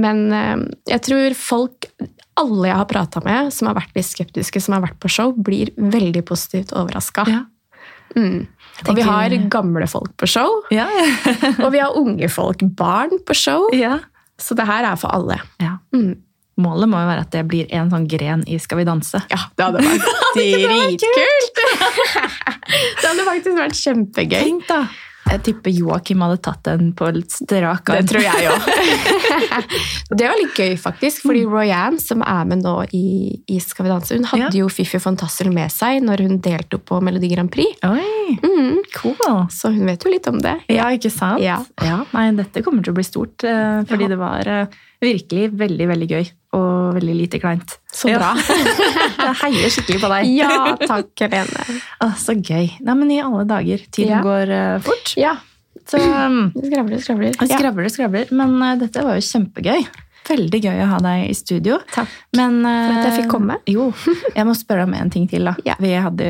[0.00, 1.88] Men eh, jeg tror folk,
[2.40, 5.32] alle jeg har prata med, som har vært litt skeptiske, som har vært på show,
[5.32, 7.24] blir veldig positivt overraska.
[7.30, 7.44] Ja.
[8.18, 8.48] Mm.
[8.88, 10.86] Og vi har gamle folk på show, Ja,
[11.64, 13.68] og vi har unge folk, barn på show.
[13.76, 13.98] ja.
[14.40, 15.36] Så det her er for alle.
[15.60, 15.74] Ja.
[15.92, 16.14] Mm.
[16.60, 19.20] Målet må jo være at det blir en sånn gren i Skal vi danse.
[19.28, 20.06] Ja, det hadde vært
[20.36, 21.60] dritkult!
[23.02, 24.40] det hadde faktisk vært kjempegøy.
[24.40, 24.78] Tenk da!
[25.30, 28.00] Jeg tipper Joakim hadde tatt den på strak arm.
[28.02, 28.64] Det tror jeg òg.
[30.18, 31.22] det var litt gøy, faktisk.
[31.28, 33.02] Fordi Royanne, som er med nå i,
[33.46, 34.64] i Skal vi danse, hun hadde Ja.
[34.64, 37.78] jo Fifi Fantassel med seg når hun deltok på Melodi Grand Prix.
[37.86, 38.76] Oi, Mm.
[38.94, 39.46] cool!
[39.50, 40.56] Så hun vet jo litt om det.
[40.70, 41.42] Ja, ikke sant?
[41.42, 41.58] Ja.
[42.14, 44.08] Nei, dette kommer til å bli stort, eh, fordi Ja.
[44.14, 44.66] det var eh,
[45.02, 46.30] virkelig veldig, veldig gøy.
[46.58, 47.76] Og veldig lite kleint.
[47.92, 48.32] Så bra.
[49.20, 50.32] Jeg heier skikkelig på deg.
[50.38, 51.78] ja, takk, Helene.
[52.04, 52.70] Å, så gøy.
[52.86, 53.86] Nei, men i alle dager.
[53.92, 54.20] Tiden Ja.
[54.26, 55.14] går uh, fort.
[55.20, 55.36] Ja,
[55.90, 57.34] Så um, skravler, skravler.
[57.40, 58.30] Skravler og skravler.
[58.36, 59.84] Men uh, dette var jo kjempegøy.
[60.30, 61.78] Veldig gøy å ha deg i studio.
[61.90, 62.10] Takk.
[62.38, 63.56] Men, eh, For at jeg fikk komme.
[63.74, 63.88] Jo,
[64.36, 65.56] jeg må spørre om en ting til, da.
[65.66, 65.74] Ja.
[65.80, 66.28] Vi hadde,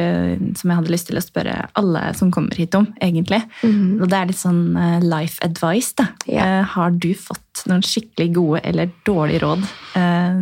[0.56, 3.42] som jeg hadde lyst til å spørre alle som kommer hit om, egentlig.
[3.66, 3.98] Mhm.
[4.00, 4.62] Og det er litt sånn
[5.04, 6.06] life advice, da.
[6.30, 6.46] Ja.
[6.70, 9.64] Har du fått noen skikkelig gode eller dårlige råd,
[9.98, 10.40] eh,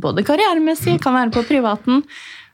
[0.00, 2.02] både karrieremessig, kan være på privaten,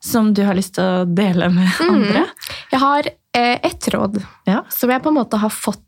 [0.01, 1.97] som du har lyst til å dele med andre?
[1.97, 2.25] andre?
[2.73, 4.63] Jeg har eh, ett råd Ja.
[4.71, 5.83] som jeg på en måte har fått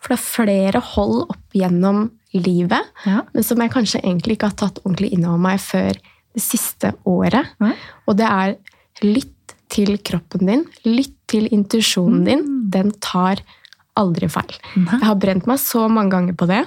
[0.00, 3.22] For det er flere hold opp gjennom livet, Ja.
[3.34, 5.92] men som jeg kanskje egentlig ikke har tatt ordentlig inn over meg før
[6.34, 7.46] det siste året.
[7.60, 7.72] Ja.
[8.06, 8.56] Og det er
[9.02, 12.44] lytt til kroppen din, lytt til intuisjonen din.
[12.70, 13.40] Den tar
[13.96, 14.54] aldri feil.
[14.76, 16.62] Jeg har brent meg så mange ganger på det,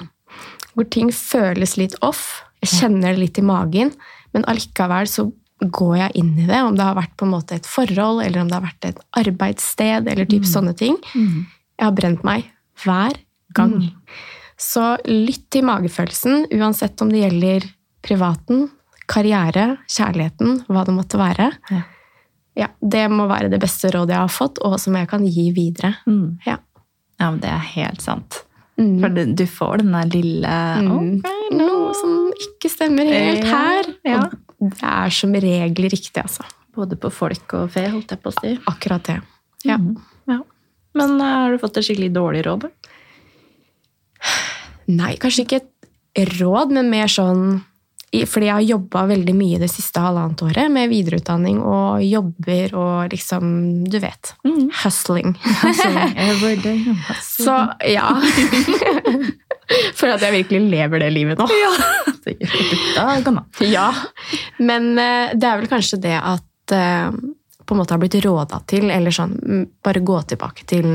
[0.79, 2.45] hvor ting føles litt off.
[2.63, 3.91] Jeg kjenner det litt i magen,
[4.31, 5.27] men allikevel så
[5.59, 8.45] går jeg inn i det, om det har vært på en måte et forhold, eller
[8.45, 10.95] om det har vært et arbeidssted, eller typ sånne ting.
[11.11, 11.43] Mm.
[11.75, 12.47] Jeg har brent meg
[12.85, 13.19] hver
[13.57, 13.75] gang.
[14.59, 17.67] Så lytt til magefølelsen, uansett om det gjelder
[18.05, 18.69] privaten,
[19.09, 21.51] karriere, kjærligheten, hva det måtte være.
[21.73, 21.83] Ja.
[22.59, 25.49] Ja, det må være det beste rådet jeg har fått, og som jeg kan gi
[25.55, 25.93] videre.
[26.07, 26.39] Mm.
[26.47, 26.57] Ja.
[27.19, 28.43] ja, men det er helt sant.
[28.79, 28.99] Mm.
[29.03, 30.91] For du, får den der lille Mm.
[31.19, 31.31] «Ok.
[31.59, 32.13] Noe som
[32.45, 33.89] ikke stemmer helt Ja, her.
[34.05, 34.21] ja.
[34.59, 36.43] Det er som regel riktig, altså.
[36.75, 38.53] Både på folk og fe, holdt jeg på å si.
[38.69, 39.17] Akkurat det.
[39.65, 39.77] Ja.
[39.77, 39.95] Mm.
[40.29, 40.39] ja.
[40.95, 42.69] Men eh, har du fått et skikkelig dårlig råd?
[44.89, 47.59] Nei, kanskje ikke et råd, men mer sånn
[48.09, 53.13] fordi jeg har jobba veldig mye det siste halvannet året med videreutdanning og jobber og
[53.13, 53.51] liksom
[53.89, 54.33] Du vet.
[54.47, 54.69] Mm.
[54.83, 55.35] Hustling.
[55.61, 56.97] Hustling.
[57.21, 58.07] Så ja.
[59.99, 61.45] For at jeg virkelig lever det livet nå.
[63.69, 63.91] Ja.
[64.57, 67.13] Men eh, det er vel kanskje det at eh,
[67.65, 69.37] på en måte har blitt råda til, eller sånn
[69.85, 70.89] Bare gå tilbake til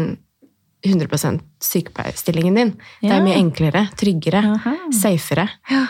[0.85, 2.75] 100% sykepleierstillingen din.
[3.01, 4.43] Det er mye enklere, tryggere,
[4.93, 5.47] safere.
[5.71, 5.87] Ja.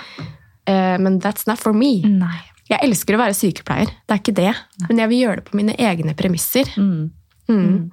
[0.67, 2.01] Eh, men that's not for me.
[2.09, 2.41] Nei.
[2.71, 4.53] Jeg elsker å være sykepleier, det er ikke det.
[4.89, 6.71] Men jeg vil gjøre det på mine egne premisser.
[6.81, 7.11] Mm.
[7.53, 7.91] Mm.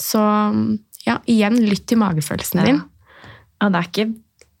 [0.00, 0.20] Så
[1.04, 2.64] ja, igjen, lytt til magefølelsen Ja.
[2.70, 2.82] din.
[3.60, 4.06] Ja, det er ikke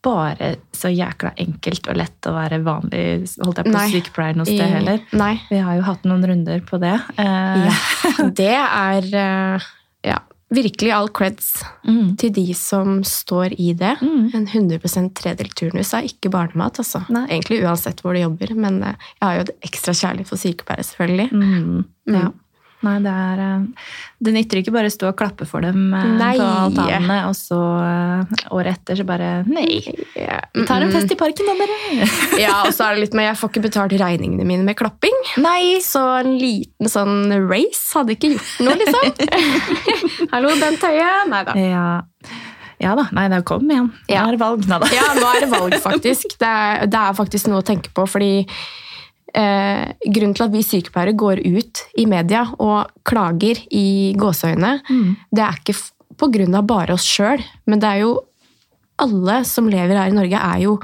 [0.04, 3.04] bare så jækla enkelt og lett å være vanlig
[3.40, 3.86] holdt jeg på Nei.
[3.94, 5.00] sykepleier noe sted heller.
[5.16, 5.40] Nei.
[5.48, 6.92] Vi har jo hatt noen runder på det.
[7.16, 7.72] Eh, Ja.
[8.40, 9.64] Det er eh,
[10.52, 11.48] virkelig all creds
[11.86, 12.16] mm.
[12.20, 13.94] til de som står i det.
[14.02, 14.30] Mm.
[14.36, 17.04] En 100% tredelt turnus er ikke barnemat, altså.
[17.14, 17.26] Nei.
[17.30, 20.86] Egentlig uansett hvor du jobber, men eh, jeg har jo et ekstra kjærlighet for sykepleiere,
[20.90, 21.28] selvfølgelig.
[21.32, 21.84] Mm.
[22.14, 22.28] Ja.
[22.84, 23.88] Nei, det er eh,
[24.24, 26.34] Det nytter ikke bare å stå og klappe for dem eh, Nei.
[26.38, 31.18] på altanene, og så eh, året etter så bare Nei, vi tar en fest i
[31.18, 32.08] parken da, dere!
[32.44, 35.14] Ja, og så er det litt med jeg får ikke betalt regningene mine med klapping.
[35.42, 35.80] Nei!
[35.84, 39.64] Så en liten sånn race hadde ikke gjort noe, liksom.
[40.34, 41.10] Hallo, Bent Høie.
[41.30, 41.56] Nei da.
[41.58, 41.86] Ja.
[42.82, 43.06] ja da.
[43.16, 43.90] Nei, det kom igjen.
[44.10, 44.24] Ja.
[44.26, 44.64] Det er valg.
[44.70, 44.90] Nei da.
[44.94, 46.36] Ja, nå er det valg, faktisk.
[46.40, 48.32] Det er, det er faktisk noe å tenke på, fordi
[49.34, 55.16] eh, grunnen til at vi sykepleiere går ut i media og klager i gåseøyne, Mm.
[55.34, 55.74] det er ikke
[56.16, 58.20] på grunn av bare oss sjøl, men det er jo
[59.02, 60.76] alle som lever her i Norge, er jo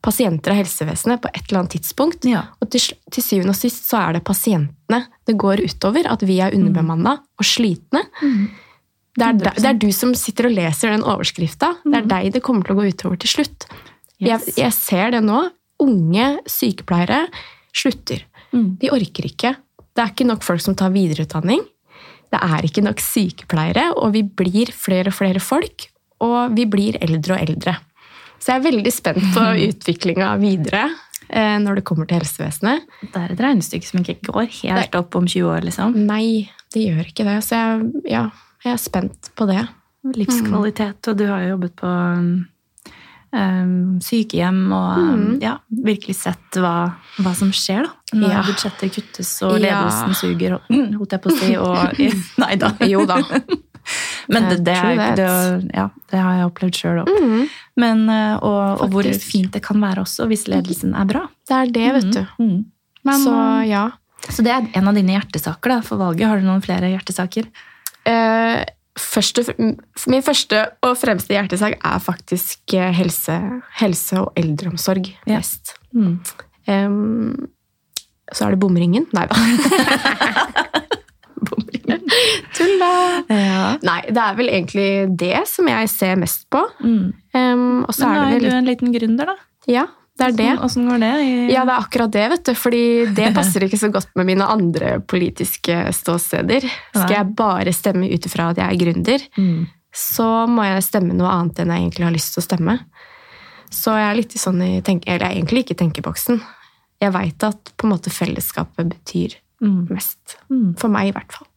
[0.00, 2.24] pasienter av helsevesenet på et eller annet tidspunkt.
[2.24, 2.44] Ja.
[2.62, 6.36] Og til, til syvende og sist så er det pasientene det går utover, at vi
[6.40, 8.04] er underbemanna og slitne.
[9.18, 11.72] Det er, de- det er du som sitter og leser den overskrifta.
[11.82, 13.66] Det er deg det kommer til å gå utover til slutt.
[14.22, 15.48] Jeg, jeg ser det nå.
[15.82, 17.24] Unge sykepleiere
[17.74, 18.24] slutter.
[18.52, 18.76] Mm.
[18.80, 19.54] De orker ikke.
[19.92, 21.64] Det er ikke nok folk som tar videreutdanning.
[22.28, 25.88] Det er ikke nok sykepleiere, og vi blir flere og flere folk.
[26.24, 27.76] Og vi blir eldre og eldre.
[28.38, 30.84] Så jeg er veldig spent på utviklinga videre
[31.28, 32.86] eh, når det kommer til helsevesenet.
[33.02, 35.96] Det er et regnestykke som ikke går helt opp om 20 år, liksom.
[36.08, 37.40] Nei, det gjør ikke det.
[37.46, 38.28] Så jeg, ja,
[38.66, 39.64] jeg er spent på det.
[40.14, 41.90] Livskvalitet, og du har jo jobbet på
[43.32, 45.38] sykehjem og um, Mm.
[45.42, 47.92] ja, virkelig sett hva, hva som skjer, da.
[48.16, 48.42] Når Ja.
[48.46, 49.82] budsjetter kuttes og Ja.
[49.82, 50.60] ledelsen suger, og,
[50.98, 51.98] holdt jeg på å si, og
[52.44, 52.72] Nei da.
[52.92, 53.18] Jo da.
[54.28, 55.28] Men det, det, er, det,
[55.74, 57.08] ja, det har jeg opplevd sjøl òg.
[57.22, 57.46] Mm.
[57.80, 61.22] Men, eh, og, og hvor fint det kan være også, hvis ledelsen er bra.
[61.48, 62.20] Det er det, vet du.
[62.42, 62.58] Mm.
[63.08, 63.86] Men, så eh, ja.
[64.28, 66.28] så det er en av dine hjertesaker da, for valget.
[66.28, 67.48] Har du noen flere hjertesaker?
[68.08, 68.64] Eh,
[68.98, 73.38] første, min første og fremste hjertesak er faktisk eh, helse,
[73.80, 75.10] helse og eldreomsorg.
[75.26, 75.38] Ja.
[75.38, 75.74] Mest.
[75.94, 77.48] Um,
[78.32, 79.08] så er det bomringen.
[79.16, 79.36] Nei da.
[82.58, 82.92] Tulla!
[83.30, 83.76] Ja.
[83.84, 84.88] Nei, det er vel egentlig
[85.20, 86.64] det som jeg ser mest på.
[86.82, 87.12] Mm.
[87.32, 89.36] Um, Men nå er er det du en liten gründer, da.
[89.68, 89.86] Ja,
[90.18, 90.50] det er det.
[90.66, 91.12] Åssen går det?
[91.52, 92.52] Ja, det er akkurat det, vet du.
[92.58, 92.82] Fordi
[93.16, 96.66] det passer ikke så godt med mine andre politiske ståsteder.
[96.94, 99.66] Skal jeg bare stemme ut ifra at jeg er gründer, Mm.
[99.94, 102.78] så må jeg stemme noe annet enn jeg egentlig har lyst til å stemme.
[103.70, 105.08] Så jeg er litt sånn i tenke...
[105.12, 106.40] eller egentlig ikke i tenkeboksen.
[107.02, 109.88] Jeg veit at på en måte fellesskapet betyr Mm.
[109.90, 110.36] mest.
[110.52, 110.76] Mm.
[110.78, 111.47] For meg, i hvert fall.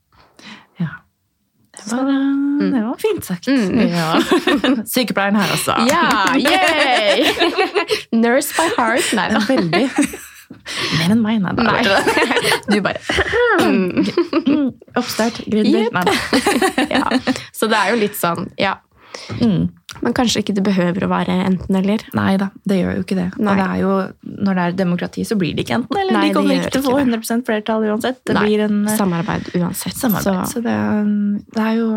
[1.85, 2.71] Det var, mm.
[2.73, 3.47] det var fint sagt.
[3.47, 3.79] Mm.
[3.87, 4.09] Ja.
[4.93, 5.77] Sykepleieren her også.
[5.89, 6.05] Ja,
[6.37, 7.25] yay!
[8.23, 9.13] Nurse by heart.
[9.17, 9.41] Nei da.
[9.47, 9.87] Veldig.
[10.99, 11.53] Mer enn meg, nei.
[11.55, 11.63] da.
[11.63, 11.81] Nei.
[12.69, 12.99] Du bare
[13.61, 14.71] Mm.
[14.97, 15.85] Oppstart, gründer.
[15.85, 15.93] Yep.
[15.93, 16.85] Nei da.
[16.89, 17.35] ja.
[17.55, 18.77] Så det er jo litt sånn, ja.
[19.39, 19.69] Mm.
[19.99, 22.05] Men kanskje ikke det behøver å være enten-eller.
[22.17, 23.27] Nei da, det gjør jo ikke det.
[23.37, 23.51] Nei.
[23.51, 23.91] Og det jo,
[24.47, 26.21] når det er demokrati, så blir det ikke enten eller.
[26.21, 27.19] De kommer ikke til å få det.
[27.19, 28.21] 100 flertall uansett.
[28.25, 29.97] Det Nei, blir en eh, Samarbeid uansett.
[29.99, 30.47] samarbeid.
[30.47, 30.77] Så, Så det,
[31.57, 31.91] det er jo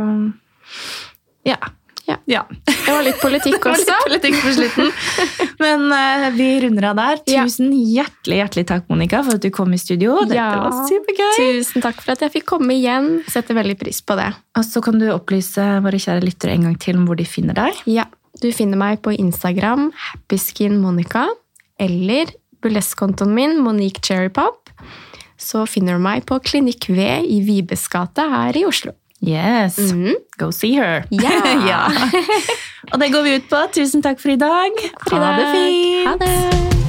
[1.49, 1.61] Ja.
[2.07, 2.17] Ja.
[2.29, 2.43] ja.
[2.69, 3.95] det var litt politikk også.
[4.13, 4.91] litt politikk på slutten.
[5.65, 7.23] Men uh, vi runder av der.
[7.33, 7.45] Ja.
[7.49, 10.19] Tusen hjertelig hjertelig takk, Monica, for at du kom i studio.
[10.25, 10.51] Dette Ja.
[10.67, 11.33] var supergøy.
[11.39, 13.23] Tusen takk for at jeg fikk komme igjen.
[13.33, 14.29] Setter veldig pris på det.
[14.59, 17.57] Og så kan du opplyse våre kjære lyttere en gang til om hvor de finner
[17.57, 17.81] deg.
[17.89, 18.05] Ja,
[18.43, 21.29] Du finner meg på Instagram, happyskinmonica,
[21.79, 22.27] eller
[22.61, 24.71] burleskontoen min, Monique Cherrypop.
[25.39, 26.99] Så finner du meg på Klinikk V
[27.31, 28.93] i Vibes gate her i Oslo.
[29.25, 29.79] Yes.
[29.79, 30.15] Mhm.
[30.39, 31.05] Go see her.
[31.11, 31.41] Ja.
[31.71, 31.83] ja.
[32.93, 33.63] Og det går vi ut på.
[33.73, 34.71] Tusen takk for i dag.
[35.11, 36.09] Ha det fint.
[36.09, 36.84] Ha det.